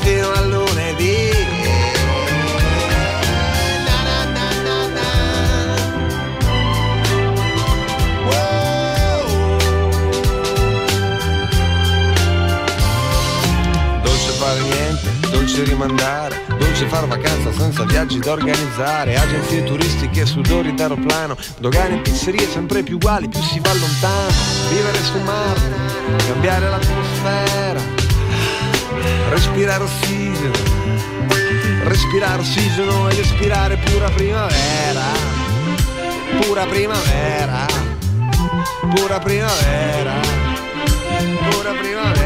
fino 0.01 0.33
a 0.33 0.42
dolce 15.53 15.65
rimandare, 15.65 16.41
dolce 16.57 16.87
far 16.87 17.07
vacanza 17.07 17.53
senza 17.53 17.85
viaggi 17.85 18.19
da 18.19 18.33
organizzare, 18.33 19.17
agenzie 19.17 19.63
turistiche, 19.65 20.25
sudori 20.25 20.73
d'aeroplano, 20.73 21.37
dogane 21.59 21.97
e 21.97 21.99
pizzerie 21.99 22.49
sempre 22.49 22.83
più 22.83 22.97
uguali, 22.97 23.29
più 23.29 23.41
si 23.43 23.61
va 23.61 23.71
lontano, 23.75 24.33
vivere 24.71 25.03
su 25.03 25.19
Marte, 25.19 25.75
cambiare 26.27 26.71
l'atmosfera, 26.71 27.81
respirare 29.29 29.85
ossigeno, 29.85 30.53
respirare 31.85 32.41
ossigeno 32.41 33.11
ed 33.11 33.19
espirare 33.19 33.77
pura 33.77 34.09
primavera, 34.09 35.05
pura 36.41 36.65
primavera, 36.65 37.67
pura 38.95 39.19
primavera, 39.19 40.13
pura 41.51 41.73
primavera. 41.73 42.22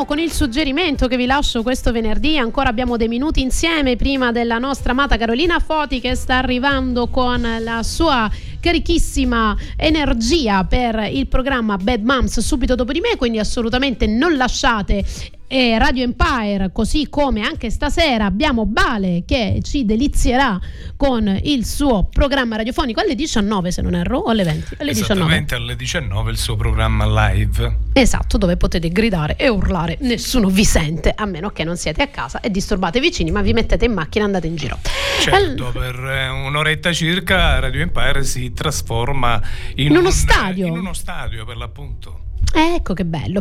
Rientriamo 0.00 0.04
con 0.06 0.18
il 0.18 0.32
suggerimento 0.32 1.08
che 1.08 1.16
vi 1.18 1.26
lascio 1.26 1.62
questo 1.62 1.92
venerdì. 1.92 2.38
Ancora 2.38 2.70
abbiamo 2.70 2.96
dei 2.96 3.08
minuti 3.08 3.42
insieme 3.42 3.96
prima 3.96 4.32
della 4.32 4.56
nostra 4.56 4.92
amata 4.92 5.18
Carolina 5.18 5.58
Foti 5.58 6.00
che 6.00 6.14
sta 6.14 6.38
arrivando 6.38 7.08
con 7.08 7.46
la 7.60 7.82
sua 7.82 8.30
carichissima 8.60 9.54
energia 9.76 10.64
per 10.64 11.06
il 11.12 11.26
programma 11.26 11.76
Bad 11.76 12.02
Moms 12.02 12.40
subito 12.40 12.74
dopo 12.74 12.92
di 12.92 13.00
me, 13.00 13.16
quindi 13.16 13.38
assolutamente 13.38 14.06
non 14.06 14.36
lasciate 14.36 15.04
eh, 15.52 15.76
Radio 15.78 16.04
Empire, 16.04 16.70
così 16.72 17.08
come 17.08 17.42
anche 17.42 17.70
stasera 17.70 18.24
abbiamo 18.24 18.66
Bale 18.66 19.24
che 19.26 19.58
ci 19.62 19.84
delizierà 19.84 20.56
con 20.96 21.26
il 21.42 21.66
suo 21.66 22.04
programma 22.04 22.54
radiofonico 22.54 23.00
alle 23.00 23.16
19 23.16 23.72
se 23.72 23.82
non 23.82 23.96
erro, 23.96 24.18
o 24.18 24.30
alle 24.30 24.44
20? 24.44 24.76
Alle 24.78 24.92
19. 24.92 25.20
Esattamente 25.20 25.54
alle 25.56 25.74
19 25.74 26.30
il 26.30 26.36
suo 26.36 26.54
programma 26.54 27.32
live. 27.32 27.78
Esatto, 27.94 28.38
dove 28.38 28.56
potete 28.56 28.90
gridare 28.90 29.34
e 29.34 29.48
urlare, 29.48 29.96
nessuno 30.02 30.48
vi 30.48 30.64
sente, 30.64 31.12
a 31.16 31.24
meno 31.24 31.50
che 31.50 31.64
non 31.64 31.76
siete 31.76 32.02
a 32.02 32.06
casa 32.06 32.38
e 32.38 32.50
disturbate 32.50 32.98
i 32.98 33.00
vicini, 33.00 33.32
ma 33.32 33.42
vi 33.42 33.52
mettete 33.52 33.84
in 33.84 33.92
macchina 33.92 34.22
e 34.22 34.26
andate 34.28 34.46
in 34.46 34.54
giro. 34.54 34.78
Certo, 35.20 35.72
per 35.72 35.96
eh, 35.96 36.28
un'oretta 36.28 36.92
circa 36.92 37.58
Radio 37.58 37.80
Empire 37.80 38.22
si 38.22 38.52
trasforma 38.52 39.42
in, 39.74 39.86
In 39.86 39.96
uno 39.96 40.06
un- 40.08 40.12
stadio. 40.12 40.66
In 40.66 40.78
uno 40.78 40.92
stadio, 40.92 41.44
per 41.44 41.56
l'appunto. 41.56 42.28
Ecco 42.52 42.94
che 42.94 43.04
bello. 43.04 43.40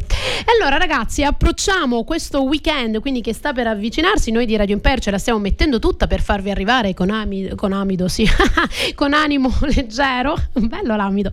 Allora 0.55 0.77
ragazzi, 0.77 1.23
approcciamo 1.23 2.03
questo 2.03 2.43
weekend, 2.43 2.99
quindi 2.99 3.21
che 3.21 3.33
sta 3.33 3.53
per 3.53 3.67
avvicinarsi, 3.67 4.31
noi 4.31 4.45
di 4.45 4.55
Radio 4.55 4.75
Imper 4.75 4.99
ce 4.99 5.11
la 5.11 5.17
stiamo 5.17 5.39
mettendo 5.39 5.79
tutta 5.79 6.07
per 6.07 6.21
farvi 6.21 6.51
arrivare 6.51 6.93
con, 6.93 7.09
ami- 7.09 7.49
con 7.55 7.73
amido, 7.73 8.07
sì, 8.07 8.27
con 8.95 9.13
animo 9.13 9.51
leggero, 9.73 10.35
bello 10.53 10.95
l'amido. 10.95 11.31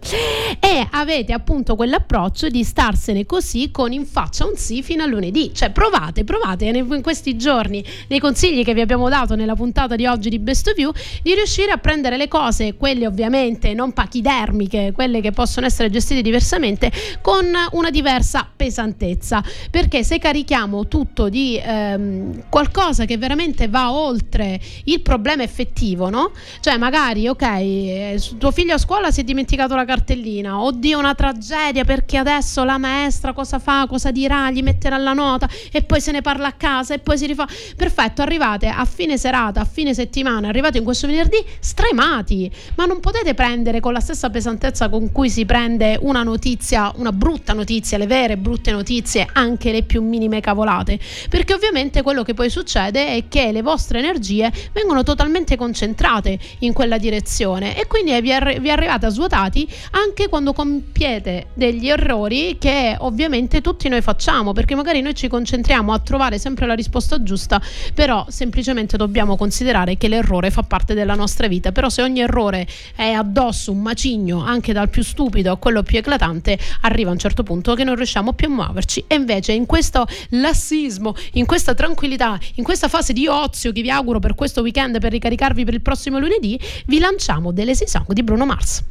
E 0.61 0.87
avete 0.91 1.33
appunto 1.33 1.77
quell'approccio 1.77 2.49
di 2.49 2.65
starsene 2.65 3.27
così 3.27 3.71
con 3.71 3.93
in 3.93 4.07
faccia 4.07 4.47
un 4.47 4.57
sì 4.57 4.83
fino 4.83 5.03
a 5.03 5.07
lunedì. 5.07 5.53
Cioè 5.55 5.71
provate, 5.71 6.25
provate 6.25 6.65
in 6.67 7.03
questi 7.03 7.37
giorni, 7.37 7.85
nei 8.09 8.21
consigli 8.21 8.65
che 8.65 8.75
vi 8.75 8.81
abbiamo 8.81 9.09
dato 9.09 9.35
nella 9.35 9.55
puntata 9.55 9.97
di 9.97 10.07
oggi 10.07 10.29
di 10.29 10.39
Best 10.39 10.69
of 10.69 10.75
di 11.23 11.35
riuscire 11.35 11.73
a 11.73 11.79
prendere 11.79 12.17
le 12.17 12.29
cose, 12.29 12.75
quelle 12.75 13.07
ovviamente 13.07 13.75
non 13.75 13.93
pachidermiche, 13.93 14.93
quelle 14.95 15.21
che 15.21 15.33
possono 15.33 15.67
essere 15.67 15.91
gestite 15.91 16.23
diversamente, 16.23 16.91
con 17.21 17.55
una 17.73 17.91
diversa 17.91 18.49
pesantezza, 18.55 19.43
perché 19.71 20.05
se 20.05 20.19
carichiamo 20.19 20.89
tutto 20.89 21.29
di 21.29 21.61
ehm, 21.63 22.45
qualcosa 22.49 23.05
che 23.05 23.17
veramente 23.19 23.69
va 23.69 23.93
oltre 23.93 24.61
il 24.85 25.01
problema 25.01 25.43
effettivo, 25.43 26.09
no? 26.09 26.33
Cioè 26.61 26.77
magari, 26.77 27.29
ok, 27.29 27.43
eh, 27.43 28.23
tuo 28.39 28.51
figlio 28.51 28.75
a 28.75 28.79
scuola 28.79 29.11
si 29.11 29.21
è 29.21 29.25
dimenticato 29.25 29.75
la 29.75 29.85
cartellina, 29.85 30.61
oddio 30.61 30.99
una 30.99 31.15
tragedia 31.15 31.85
perché 31.85 32.17
adesso 32.17 32.65
la 32.65 32.79
maestra 32.79 33.33
cosa 33.33 33.59
fa, 33.59 33.87
cosa 33.89 34.11
dirà, 34.11 34.51
gli 34.51 34.63
metterà 34.63 34.97
la 34.97 35.13
nota? 35.13 35.49
E 35.71 35.83
poi 35.83 36.01
se 36.01 36.13
ne 36.13 36.23
parla 36.23 36.49
a 36.49 36.53
casa 36.53 36.95
e 36.95 36.99
poi 36.99 37.19
si 37.19 37.27
rifà. 37.27 37.47
Perfetto, 37.77 38.23
arrivate 38.23 38.69
a 38.69 38.85
fine 38.85 39.19
serata, 39.19 39.61
a 39.61 39.65
fine 39.65 39.95
settimana, 39.95 40.49
arrivate 40.49 40.79
in 40.79 40.85
questo 40.85 41.07
venerdì 41.07 41.45
stremati, 41.61 42.51
ma 42.77 42.85
non 42.85 43.01
potete 43.01 43.35
prendere 43.35 43.81
con 43.81 43.93
la 43.93 44.01
stessa 44.01 44.31
pesantezza 44.31 44.89
con 44.89 45.13
cui 45.13 45.31
si 45.31 45.45
prende 45.45 45.99
una 46.01 46.23
notizia, 46.23 46.93
una 46.97 47.13
brutta 47.13 47.46
notizia, 47.53 47.99
le 47.99 48.07
vere 48.07 48.37
brutte 48.37 48.73
notizie, 48.73 49.27
anche 49.33 49.73
le 49.73 49.83
più 49.83 50.03
minime 50.03 50.41
cavolate, 50.41 50.99
perché 51.29 51.55
ovviamente 51.55 52.03
quello 52.03 52.23
che 52.23 52.35
poi 52.35 52.51
succede 52.51 53.09
è 53.09 53.25
che 53.29 53.53
le 53.53 53.63
vostre 53.63 53.99
energie 53.99 54.53
vengono 54.73 55.03
totalmente 55.03 55.57
concentrate 55.57 56.39
in 56.61 56.73
quella 56.73 56.99
direzione 56.99 57.79
e 57.79 57.87
quindi 57.87 58.19
vi, 58.21 58.33
arri- 58.33 58.59
vi 58.61 58.71
arrivate 58.71 59.09
svuotati 59.11 59.69
anche 59.93 60.29
quando 60.29 60.53
compiete 60.53 61.49
degli 61.55 61.89
errori 61.89 62.57
che 62.59 62.97
ovviamente 62.99 63.61
tutti 63.61 63.89
noi 63.89 64.03
facciamo, 64.03 64.53
perché 64.53 64.75
magari 64.75 65.01
noi 65.01 65.15
ci 65.15 65.29
concentriamo 65.29 65.93
a 65.93 65.99
trovare 65.99 66.39
sempre 66.39 66.67
la 66.67 66.75
risposta 66.75 67.23
giusta, 67.23 67.61
però 67.95 68.27
semplicemente 68.29 68.97
dobbiamo 68.97 69.37
considerare 69.37 69.97
che 69.97 70.09
l'errore 70.09 70.51
fa 70.51 70.63
parte 70.63 70.95
della 70.95 71.15
nostra 71.15 71.47
vita, 71.47 71.73
però 71.73 71.89
se 71.89 72.03
ogni 72.03 72.21
errore 72.21 72.67
è 72.95 73.11
addosso 73.11 73.73
un 73.73 73.81
macigno 73.81 74.45
anche 74.45 74.73
dal 74.73 74.89
più 74.89 75.03
stupido 75.03 75.53
a 75.53 75.57
quello 75.57 75.83
più 75.83 75.99
eclatante, 75.99 76.59
arriva 76.83 77.11
a 77.11 77.13
un 77.13 77.19
certo 77.19 77.36
punto 77.43 77.75
che 77.75 77.85
non 77.85 77.95
riusciamo 77.95 78.33
più 78.33 78.49
a 78.49 78.51
muoverci 78.51 79.05
e 79.07 79.15
invece 79.15 79.53
in 79.53 79.67
questo 79.67 80.07
lassismo, 80.31 81.15
in 81.33 81.47
questa 81.47 81.75
tranquillità, 81.75 82.39
in 82.55 82.65
questa 82.65 82.89
fase 82.89 83.13
di 83.13 83.27
ozio 83.27 83.73
che 83.73 83.83
vi 83.83 83.91
auguro 83.91 84.19
per 84.19 84.35
questo 84.35 84.63
weekend 84.63 84.99
per 84.99 85.13
ricaricarvi 85.13 85.65
per 85.65 85.75
il 85.75 85.83
prossimo 85.83 86.19
lunedì, 86.19 86.59
vi 86.87 86.99
lanciamo 86.99 87.53
delle 87.53 87.75
Song 87.75 88.13
di 88.13 88.23
Bruno 88.23 88.47
Mars. 88.47 88.83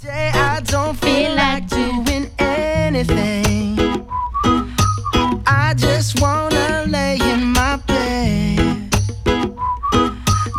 Today 0.00 0.30
I 0.34 0.60
don't 0.62 0.96
feel 0.98 1.32
like 1.34 1.66
doing 1.68 2.28
anything. 2.38 3.78
I 5.46 5.74
just 5.76 6.20
wanna 6.20 6.84
lay 6.88 7.18
in 7.20 7.52
my 7.52 7.76
bed. 7.86 8.90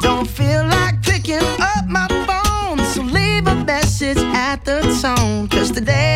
Don't 0.02 0.28
feel 0.28 0.66
like 0.66 1.02
picking 1.02 1.44
up 1.60 1.86
my 1.88 2.08
phone, 2.26 2.86
so 2.86 3.02
leave 3.02 3.46
a 3.48 3.56
message 3.66 4.18
at 4.34 4.64
the 4.64 4.82
tone. 5.02 5.50
Cause 5.50 5.72
today 5.72 6.13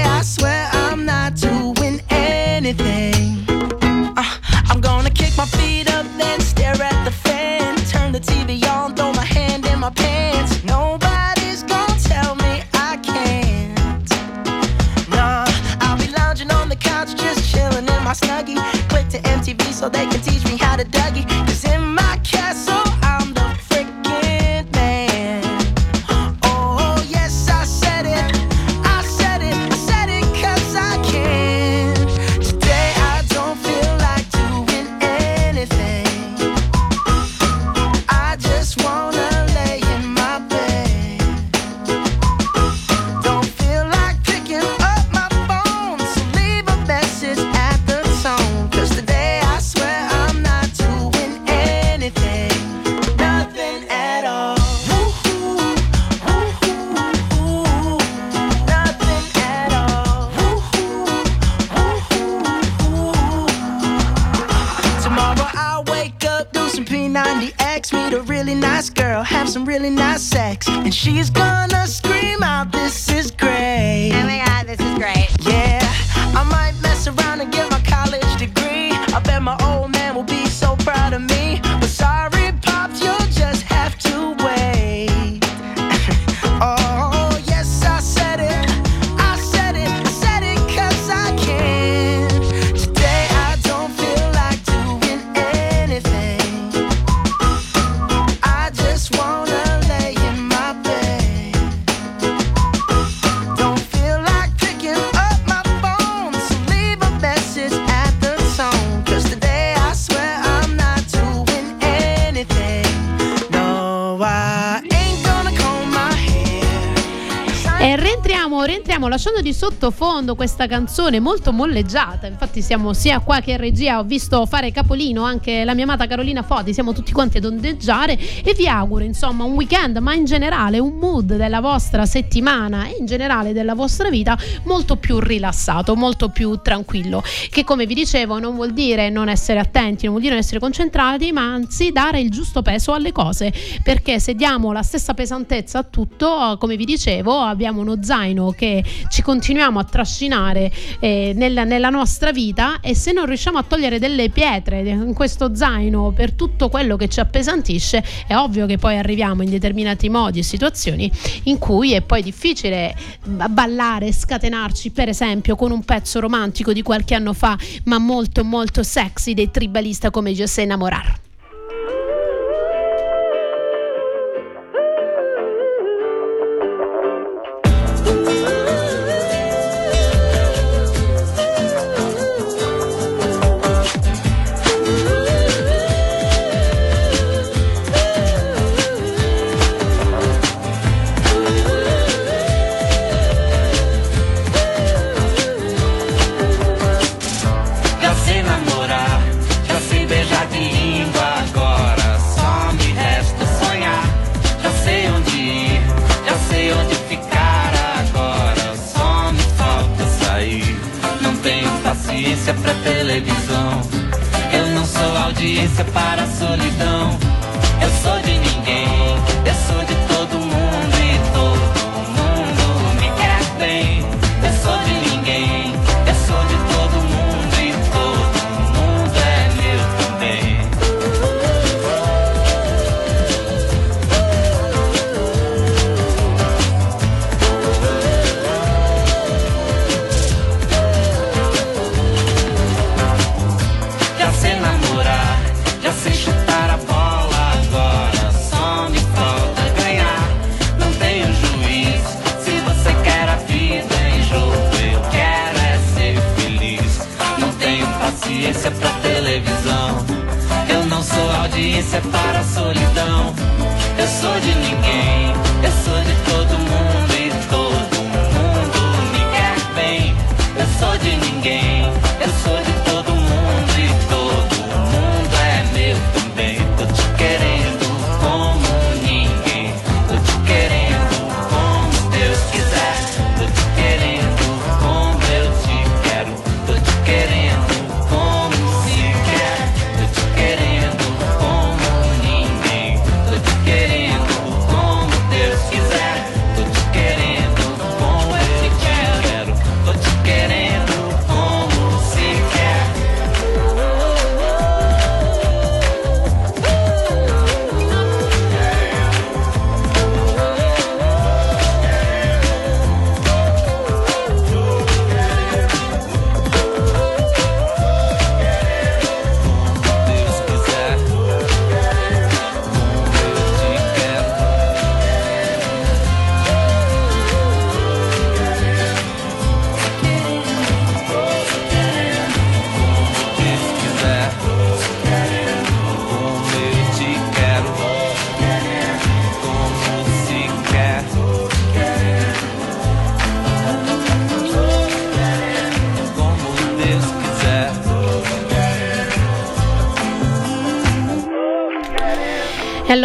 lasciando 119.07 119.41
di 119.41 119.53
sottofondo 119.53 120.35
questa 120.35 120.67
canzone 120.67 121.19
molto 121.19 121.51
molleggiata. 121.51 122.27
Infatti, 122.27 122.61
siamo 122.61 122.93
sia 122.93 123.19
qua 123.19 123.39
che 123.39 123.51
in 123.51 123.57
regia. 123.57 123.99
Ho 123.99 124.03
visto 124.03 124.45
fare 124.45 124.71
capolino 124.71 125.23
anche 125.23 125.63
la 125.63 125.73
mia 125.73 125.83
amata 125.83 126.07
Carolina 126.07 126.43
Foti. 126.43 126.73
Siamo 126.73 126.93
tutti 126.93 127.11
quanti 127.11 127.37
ad 127.37 127.45
ondeggiare. 127.45 128.17
E 128.43 128.53
vi 128.55 128.67
auguro, 128.67 129.03
insomma, 129.03 129.43
un 129.43 129.53
weekend, 129.53 129.97
ma 129.97 130.13
in 130.13 130.25
generale 130.25 130.79
un 130.79 130.95
mood 130.97 131.35
della 131.35 131.61
vostra 131.61 132.05
settimana 132.05 132.85
e 132.87 132.97
in 132.99 133.05
generale 133.05 133.53
della 133.53 133.73
vostra 133.73 134.09
vita 134.09 134.37
molto 134.63 134.95
più 134.95 135.19
rilassato, 135.19 135.95
molto 135.95 136.29
più 136.29 136.59
tranquillo. 136.61 137.23
Che 137.49 137.63
come 137.63 137.85
vi 137.85 137.93
dicevo, 137.93 138.39
non 138.39 138.55
vuol 138.55 138.73
dire 138.73 139.09
non 139.09 139.29
essere 139.29 139.59
attenti, 139.59 140.03
non 140.03 140.11
vuol 140.11 140.21
dire 140.21 140.33
non 140.33 140.43
essere 140.43 140.59
concentrati, 140.59 141.31
ma 141.31 141.41
anzi 141.41 141.91
dare 141.91 142.19
il 142.19 142.29
giusto 142.29 142.61
peso 142.61 142.93
alle 142.93 143.11
cose. 143.11 143.53
Perché 143.83 144.19
se 144.19 144.33
diamo 144.33 144.71
la 144.71 144.83
stessa 144.83 145.13
pesantezza 145.13 145.79
a 145.79 145.83
tutto, 145.83 146.57
come 146.59 146.75
vi 146.75 146.85
dicevo, 146.85 147.39
abbiamo 147.39 147.81
uno 147.81 148.01
zaino 148.01 148.51
che 148.51 148.83
ci 149.09 149.21
continuiamo 149.21 149.79
a 149.79 149.83
trascinare 149.83 150.71
eh, 150.99 151.33
nella, 151.35 151.63
nella 151.63 151.89
nostra 151.89 152.31
vita 152.31 152.79
e 152.79 152.95
se 152.95 153.11
non 153.11 153.25
riusciamo 153.25 153.57
a 153.57 153.63
togliere 153.63 153.99
delle 153.99 154.29
pietre 154.29 154.79
in 154.79 155.13
questo 155.13 155.55
zaino 155.55 156.11
per 156.11 156.33
tutto 156.33 156.69
quello 156.69 156.95
che 156.95 157.07
ci 157.07 157.19
appesantisce, 157.19 158.03
è 158.27 158.35
ovvio 158.35 158.65
che 158.65 158.77
poi 158.77 158.97
arriviamo 158.97 159.43
in 159.43 159.49
determinati 159.49 160.09
modi 160.09 160.39
e 160.39 160.43
situazioni 160.43 161.11
in 161.43 161.57
cui 161.57 161.93
è 161.93 162.01
poi 162.01 162.21
difficile 162.21 162.95
ballare, 163.25 164.11
scatenarci, 164.11 164.91
per 164.91 165.09
esempio, 165.09 165.55
con 165.55 165.71
un 165.71 165.83
pezzo 165.83 166.19
romantico 166.19 166.73
di 166.73 166.81
qualche 166.81 167.15
anno 167.15 167.33
fa, 167.33 167.57
ma 167.85 167.97
molto 167.97 168.43
molto 168.43 168.83
sexy 168.83 169.33
dei 169.33 169.51
tribalista 169.51 170.09
come 170.09 170.33
José 170.33 170.65
Namorar. 170.65 171.26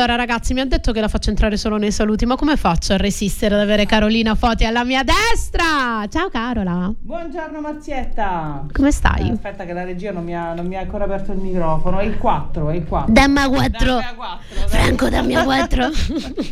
Allora 0.02 0.16
ragazzi 0.16 0.52
mi 0.52 0.60
ha 0.60 0.64
detto 0.66 0.90
che 0.90 1.00
la 1.00 1.06
faccio 1.06 1.30
entrare 1.30 1.56
solo 1.56 1.76
nei 1.76 1.92
saluti, 1.92 2.26
ma 2.26 2.34
come 2.34 2.56
faccio 2.56 2.92
a 2.92 2.96
resistere 2.96 3.54
ad 3.54 3.60
avere 3.60 3.86
Carolina 3.86 4.34
Foti 4.34 4.64
alla 4.64 4.82
mia 4.84 5.04
destra? 5.04 6.04
Ciao 6.10 6.28
Carola, 6.28 6.92
Buongiorno 6.98 7.60
Marzietta. 7.60 8.66
come 8.72 8.90
stai? 8.90 9.28
Eh, 9.28 9.32
Aspetta 9.32 9.64
che 9.64 9.72
la 9.72 9.84
regia 9.84 10.10
non 10.10 10.24
mi, 10.24 10.34
ha, 10.36 10.54
non 10.54 10.66
mi 10.66 10.76
ha 10.76 10.80
ancora 10.80 11.04
aperto 11.04 11.30
il 11.32 11.38
microfono. 11.38 12.00
È 12.00 12.04
il 12.04 12.18
4, 12.18 12.70
è 12.70 12.74
il 12.74 12.84
4. 12.84 13.12
Damma 13.12 13.48
4. 13.48 13.70
Dammi 13.86 14.02
a 14.02 14.14
quattro, 14.14 14.56
dai. 14.58 14.68
Franco, 14.68 15.08
dammi 15.08 15.34
a 15.36 15.44
4. 15.44 15.88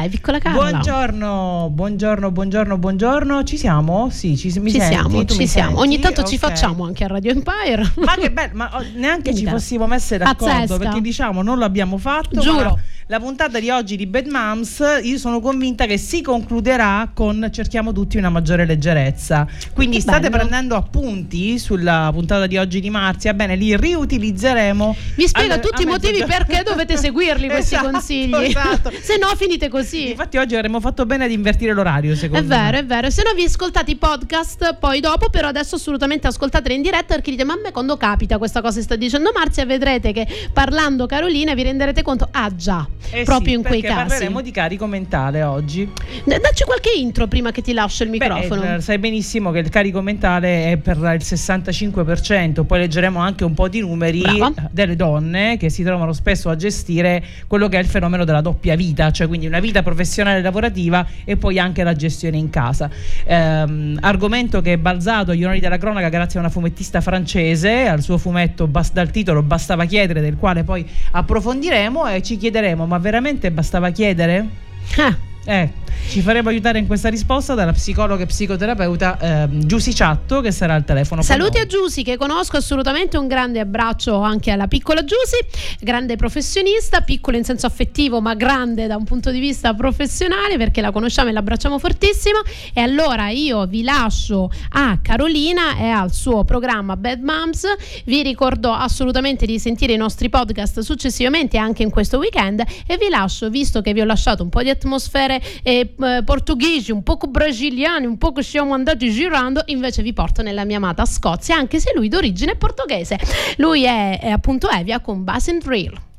stai 0.00 0.08
piccola 0.08 0.38
Carola? 0.38 0.70
Buongiorno, 0.70 1.68
buongiorno, 1.72 2.30
buongiorno, 2.30 2.78
buongiorno. 2.78 3.42
Ci 3.44 3.58
siamo? 3.58 4.08
Sì, 4.10 4.36
ci, 4.36 4.46
mi 4.60 4.70
Ci 4.70 4.78
senti? 4.78 4.94
siamo, 4.94 5.24
Tu 5.24 5.34
ci 5.34 5.46
siamo. 5.46 5.68
senti? 5.68 5.82
Ogni 5.82 5.98
tanto 5.98 6.22
ci 6.22 6.36
Ok. 6.36 6.40
facciamo 6.40 6.84
anche 6.84 7.04
a 7.04 7.08
Radio 7.08 7.32
Empire. 7.32 7.92
Ma 7.96 8.14
che 8.14 8.30
bello, 8.30 8.50
ma 8.54 8.70
oh, 8.78 8.84
neanche 8.94 9.34
ci 9.34 9.46
fossimo 9.46 9.86
messe 9.86 10.16
d'accordo 10.16 10.44
Pazzesca. 10.46 10.78
perché 10.78 11.00
diciamo 11.02 11.42
non 11.42 11.58
l'abbiamo 11.58 11.98
fatto. 11.98 12.40
Giuro. 12.40 12.78
La 13.10 13.18
puntata 13.18 13.58
di 13.58 13.70
oggi 13.70 13.96
di 13.96 14.06
Bad 14.06 14.26
Moms, 14.28 14.80
io 15.02 15.18
sono 15.18 15.40
convinta 15.40 15.84
che 15.86 15.98
si 15.98 16.22
concluderà 16.22 17.10
con 17.12 17.48
cerchiamo 17.52 17.90
tutti 17.90 18.16
una 18.16 18.28
maggiore 18.30 18.64
leggerezza. 18.64 19.48
Quindi 19.74 19.96
Che 19.96 20.02
state 20.02 20.28
bello. 20.28 20.36
prendendo 20.36 20.76
appunti 20.76 21.58
sulla 21.58 22.10
puntata 22.12 22.46
di 22.46 22.56
oggi 22.56 22.78
di 22.78 22.88
Marzia, 22.88 23.34
bene, 23.34 23.56
li 23.56 23.76
riutilizzeremo. 23.76 24.94
Vi 25.16 25.26
spiego 25.26 25.54
a- 25.54 25.58
tutti 25.58 25.82
a 25.82 25.86
i 25.86 25.88
motivi 25.88 26.22
perché 26.24 26.62
dovete 26.64 26.96
seguirli 26.96 27.48
questi 27.50 27.74
Esatto, 27.74 27.90
consigli. 27.90 28.34
esatto. 28.44 28.92
Se 29.02 29.16
no 29.18 29.26
finite 29.34 29.68
così. 29.68 30.10
Infatti 30.10 30.36
oggi 30.36 30.54
avremmo 30.54 30.78
fatto 30.78 31.04
bene 31.04 31.24
ad 31.24 31.32
invertire 31.32 31.72
l'orario, 31.72 32.14
secondo 32.14 32.44
È 32.44 32.46
vero, 32.46 32.70
me. 32.74 32.78
è 32.78 32.84
vero. 32.86 33.10
Se 33.10 33.24
no 33.24 33.32
vi 33.34 33.42
ascoltate 33.42 33.90
i 33.90 33.96
podcast 33.96 34.76
poi 34.78 35.00
dopo, 35.00 35.30
però 35.30 35.48
adesso 35.48 35.74
assolutamente 35.74 36.28
ascoltateli 36.28 36.76
in 36.76 36.82
diretta 36.82 37.14
perché 37.14 37.32
dite, 37.32 37.42
ma 37.42 37.54
a 37.54 37.58
me 37.60 37.72
quando 37.72 37.96
capita 37.96 38.38
questa 38.38 38.60
cosa 38.60 38.76
che 38.76 38.82
sta 38.84 38.94
dicendo 38.94 39.32
Marzia, 39.34 39.66
vedrete 39.66 40.12
che 40.12 40.28
parlando 40.52 41.06
Carolina 41.06 41.54
vi 41.54 41.64
renderete 41.64 42.02
conto, 42.02 42.28
ah 42.30 42.54
già, 42.54 42.86
Eh 43.10 43.24
proprio 43.24 43.52
sì, 43.52 43.54
in 43.54 43.62
quei 43.62 43.80
casi. 43.80 43.94
parleremo 43.94 44.40
di 44.40 44.50
carico 44.50 44.86
mentale 44.86 45.42
oggi. 45.42 45.90
Dacci 46.24 46.64
qualche 46.64 46.90
intro 46.96 47.26
prima 47.26 47.50
che 47.50 47.62
ti 47.62 47.72
lascio 47.72 48.04
il 48.04 48.10
microfono. 48.10 48.60
Beh, 48.60 48.74
eh, 48.76 48.80
sai 48.80 48.98
benissimo 48.98 49.50
che 49.50 49.58
il 49.58 49.68
carico 49.68 50.00
mentale 50.00 50.72
è 50.72 50.76
per 50.76 50.96
il 50.96 51.22
65%, 51.22 52.64
poi 52.64 52.78
leggeremo 52.80 53.18
anche 53.18 53.44
un 53.44 53.54
po' 53.54 53.68
di 53.68 53.80
numeri 53.80 54.20
Brava. 54.20 54.52
delle 54.70 54.96
donne 54.96 55.56
che 55.56 55.70
si 55.70 55.82
trovano 55.82 56.12
spesso 56.12 56.48
a 56.48 56.56
gestire 56.56 57.22
quello 57.46 57.68
che 57.68 57.78
è 57.78 57.80
il 57.80 57.86
fenomeno 57.86 58.24
della 58.24 58.40
doppia 58.40 58.76
vita, 58.76 59.10
cioè 59.10 59.26
quindi 59.26 59.46
una 59.46 59.60
vita 59.60 59.82
professionale 59.82 60.38
e 60.38 60.42
lavorativa 60.42 61.06
e 61.24 61.36
poi 61.36 61.58
anche 61.58 61.82
la 61.82 61.94
gestione 61.94 62.36
in 62.36 62.50
casa. 62.50 62.90
Ehm, 63.24 63.98
argomento 64.00 64.60
che 64.60 64.74
è 64.74 64.76
balzato 64.76 65.30
agli 65.32 65.44
onori 65.44 65.60
della 65.60 65.78
cronaca 65.78 66.08
grazie 66.08 66.38
a 66.38 66.42
una 66.42 66.50
fumettista 66.50 67.00
francese, 67.00 67.86
al 67.86 68.02
suo 68.02 68.18
fumetto 68.18 68.66
bas- 68.66 68.92
dal 68.92 69.10
titolo 69.10 69.42
Bastava 69.42 69.84
chiedere, 69.84 70.20
del 70.20 70.36
quale 70.36 70.64
poi 70.64 70.86
approfondiremo 71.12 72.06
e 72.08 72.22
ci 72.22 72.36
chiederemo, 72.36 72.86
ma 72.90 72.98
veramente 72.98 73.52
bastava 73.52 73.90
chiedere? 73.90 74.48
Ah, 74.96 75.16
Eh, 75.50 75.68
ci 76.10 76.22
faremo 76.22 76.48
aiutare 76.48 76.78
in 76.78 76.86
questa 76.86 77.08
risposta 77.08 77.54
dalla 77.54 77.72
psicologa 77.72 78.22
e 78.22 78.26
psicoterapeuta 78.26 79.18
ehm, 79.20 79.64
Giusy 79.64 79.92
Ciatto 79.92 80.40
che 80.40 80.52
sarà 80.52 80.74
al 80.74 80.84
telefono. 80.84 81.22
Saluti 81.22 81.58
a 81.58 81.66
Giusy 81.66 82.02
che 82.02 82.16
conosco 82.16 82.56
assolutamente, 82.56 83.16
un 83.16 83.26
grande 83.26 83.58
abbraccio 83.58 84.20
anche 84.20 84.52
alla 84.52 84.68
piccola 84.68 85.04
Giusy, 85.04 85.38
grande 85.80 86.14
professionista, 86.14 87.00
piccolo 87.00 87.36
in 87.36 87.44
senso 87.44 87.66
affettivo 87.66 88.20
ma 88.20 88.34
grande 88.34 88.86
da 88.86 88.96
un 88.96 89.02
punto 89.02 89.32
di 89.32 89.40
vista 89.40 89.74
professionale 89.74 90.56
perché 90.56 90.80
la 90.80 90.92
conosciamo 90.92 91.30
e 91.30 91.32
l'abbracciamo 91.32 91.80
fortissimo. 91.80 92.38
E 92.72 92.80
allora 92.80 93.30
io 93.30 93.66
vi 93.66 93.82
lascio 93.82 94.50
a 94.70 94.98
Carolina 95.02 95.76
e 95.78 95.88
al 95.88 96.12
suo 96.12 96.44
programma 96.44 96.96
Bad 96.96 97.22
Moms, 97.22 97.66
vi 98.04 98.22
ricordo 98.22 98.72
assolutamente 98.72 99.46
di 99.46 99.58
sentire 99.58 99.92
i 99.94 99.96
nostri 99.96 100.28
podcast 100.28 100.80
successivamente 100.80 101.58
anche 101.58 101.82
in 101.82 101.90
questo 101.90 102.18
weekend. 102.18 102.62
E 102.86 102.96
vi 102.96 103.08
lascio, 103.08 103.50
visto 103.50 103.80
che 103.80 103.92
vi 103.92 104.00
ho 104.00 104.04
lasciato 104.04 104.44
un 104.44 104.48
po' 104.48 104.62
di 104.62 104.70
atmosfere 104.70 105.39
eh, 105.62 105.94
portoghesi, 106.24 106.92
un 106.92 107.02
poco 107.02 107.26
brasiliane, 107.26 108.06
un 108.06 108.18
po' 108.18 108.32
che 108.32 108.42
siamo 108.42 108.74
andati 108.74 109.10
girando, 109.10 109.62
invece 109.66 110.02
vi 110.02 110.12
porto 110.12 110.42
nella 110.42 110.64
mia 110.64 110.76
amata 110.76 111.04
Scozia, 111.04 111.56
anche 111.56 111.80
se 111.80 111.92
lui 111.94 112.08
d'origine 112.08 112.56
portoghese. 112.56 113.18
Lui 113.56 113.84
è, 113.84 114.20
è 114.20 114.30
appunto 114.30 114.68
Evia 114.68 115.00
con 115.00 115.24
Bass 115.24 115.48
and 115.48 115.62
Drill. 115.62 116.09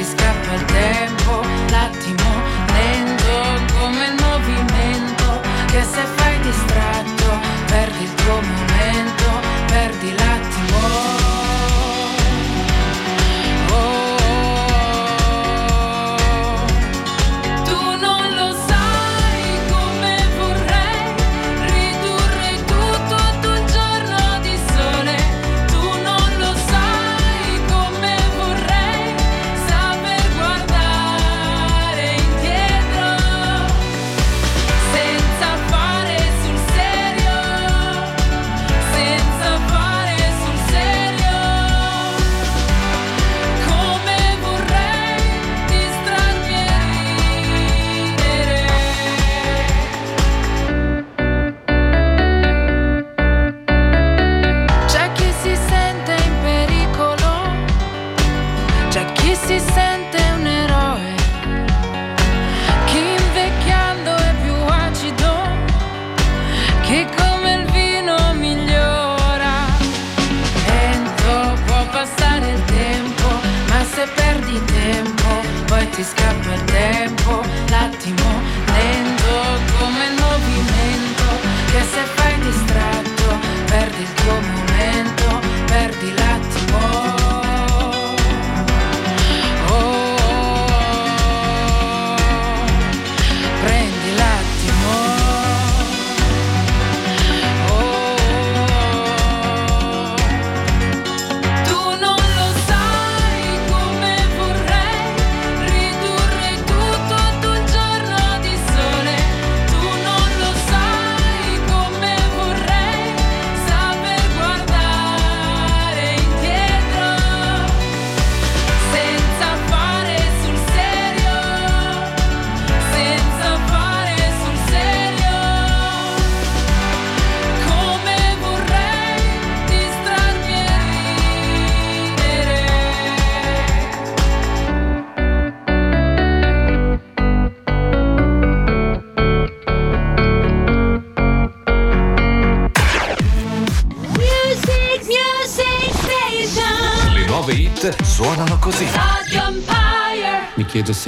Ti 0.00 0.06
scappa 0.06 1.19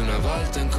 una 0.00 0.18
volta 0.18 0.60
in 0.60 0.69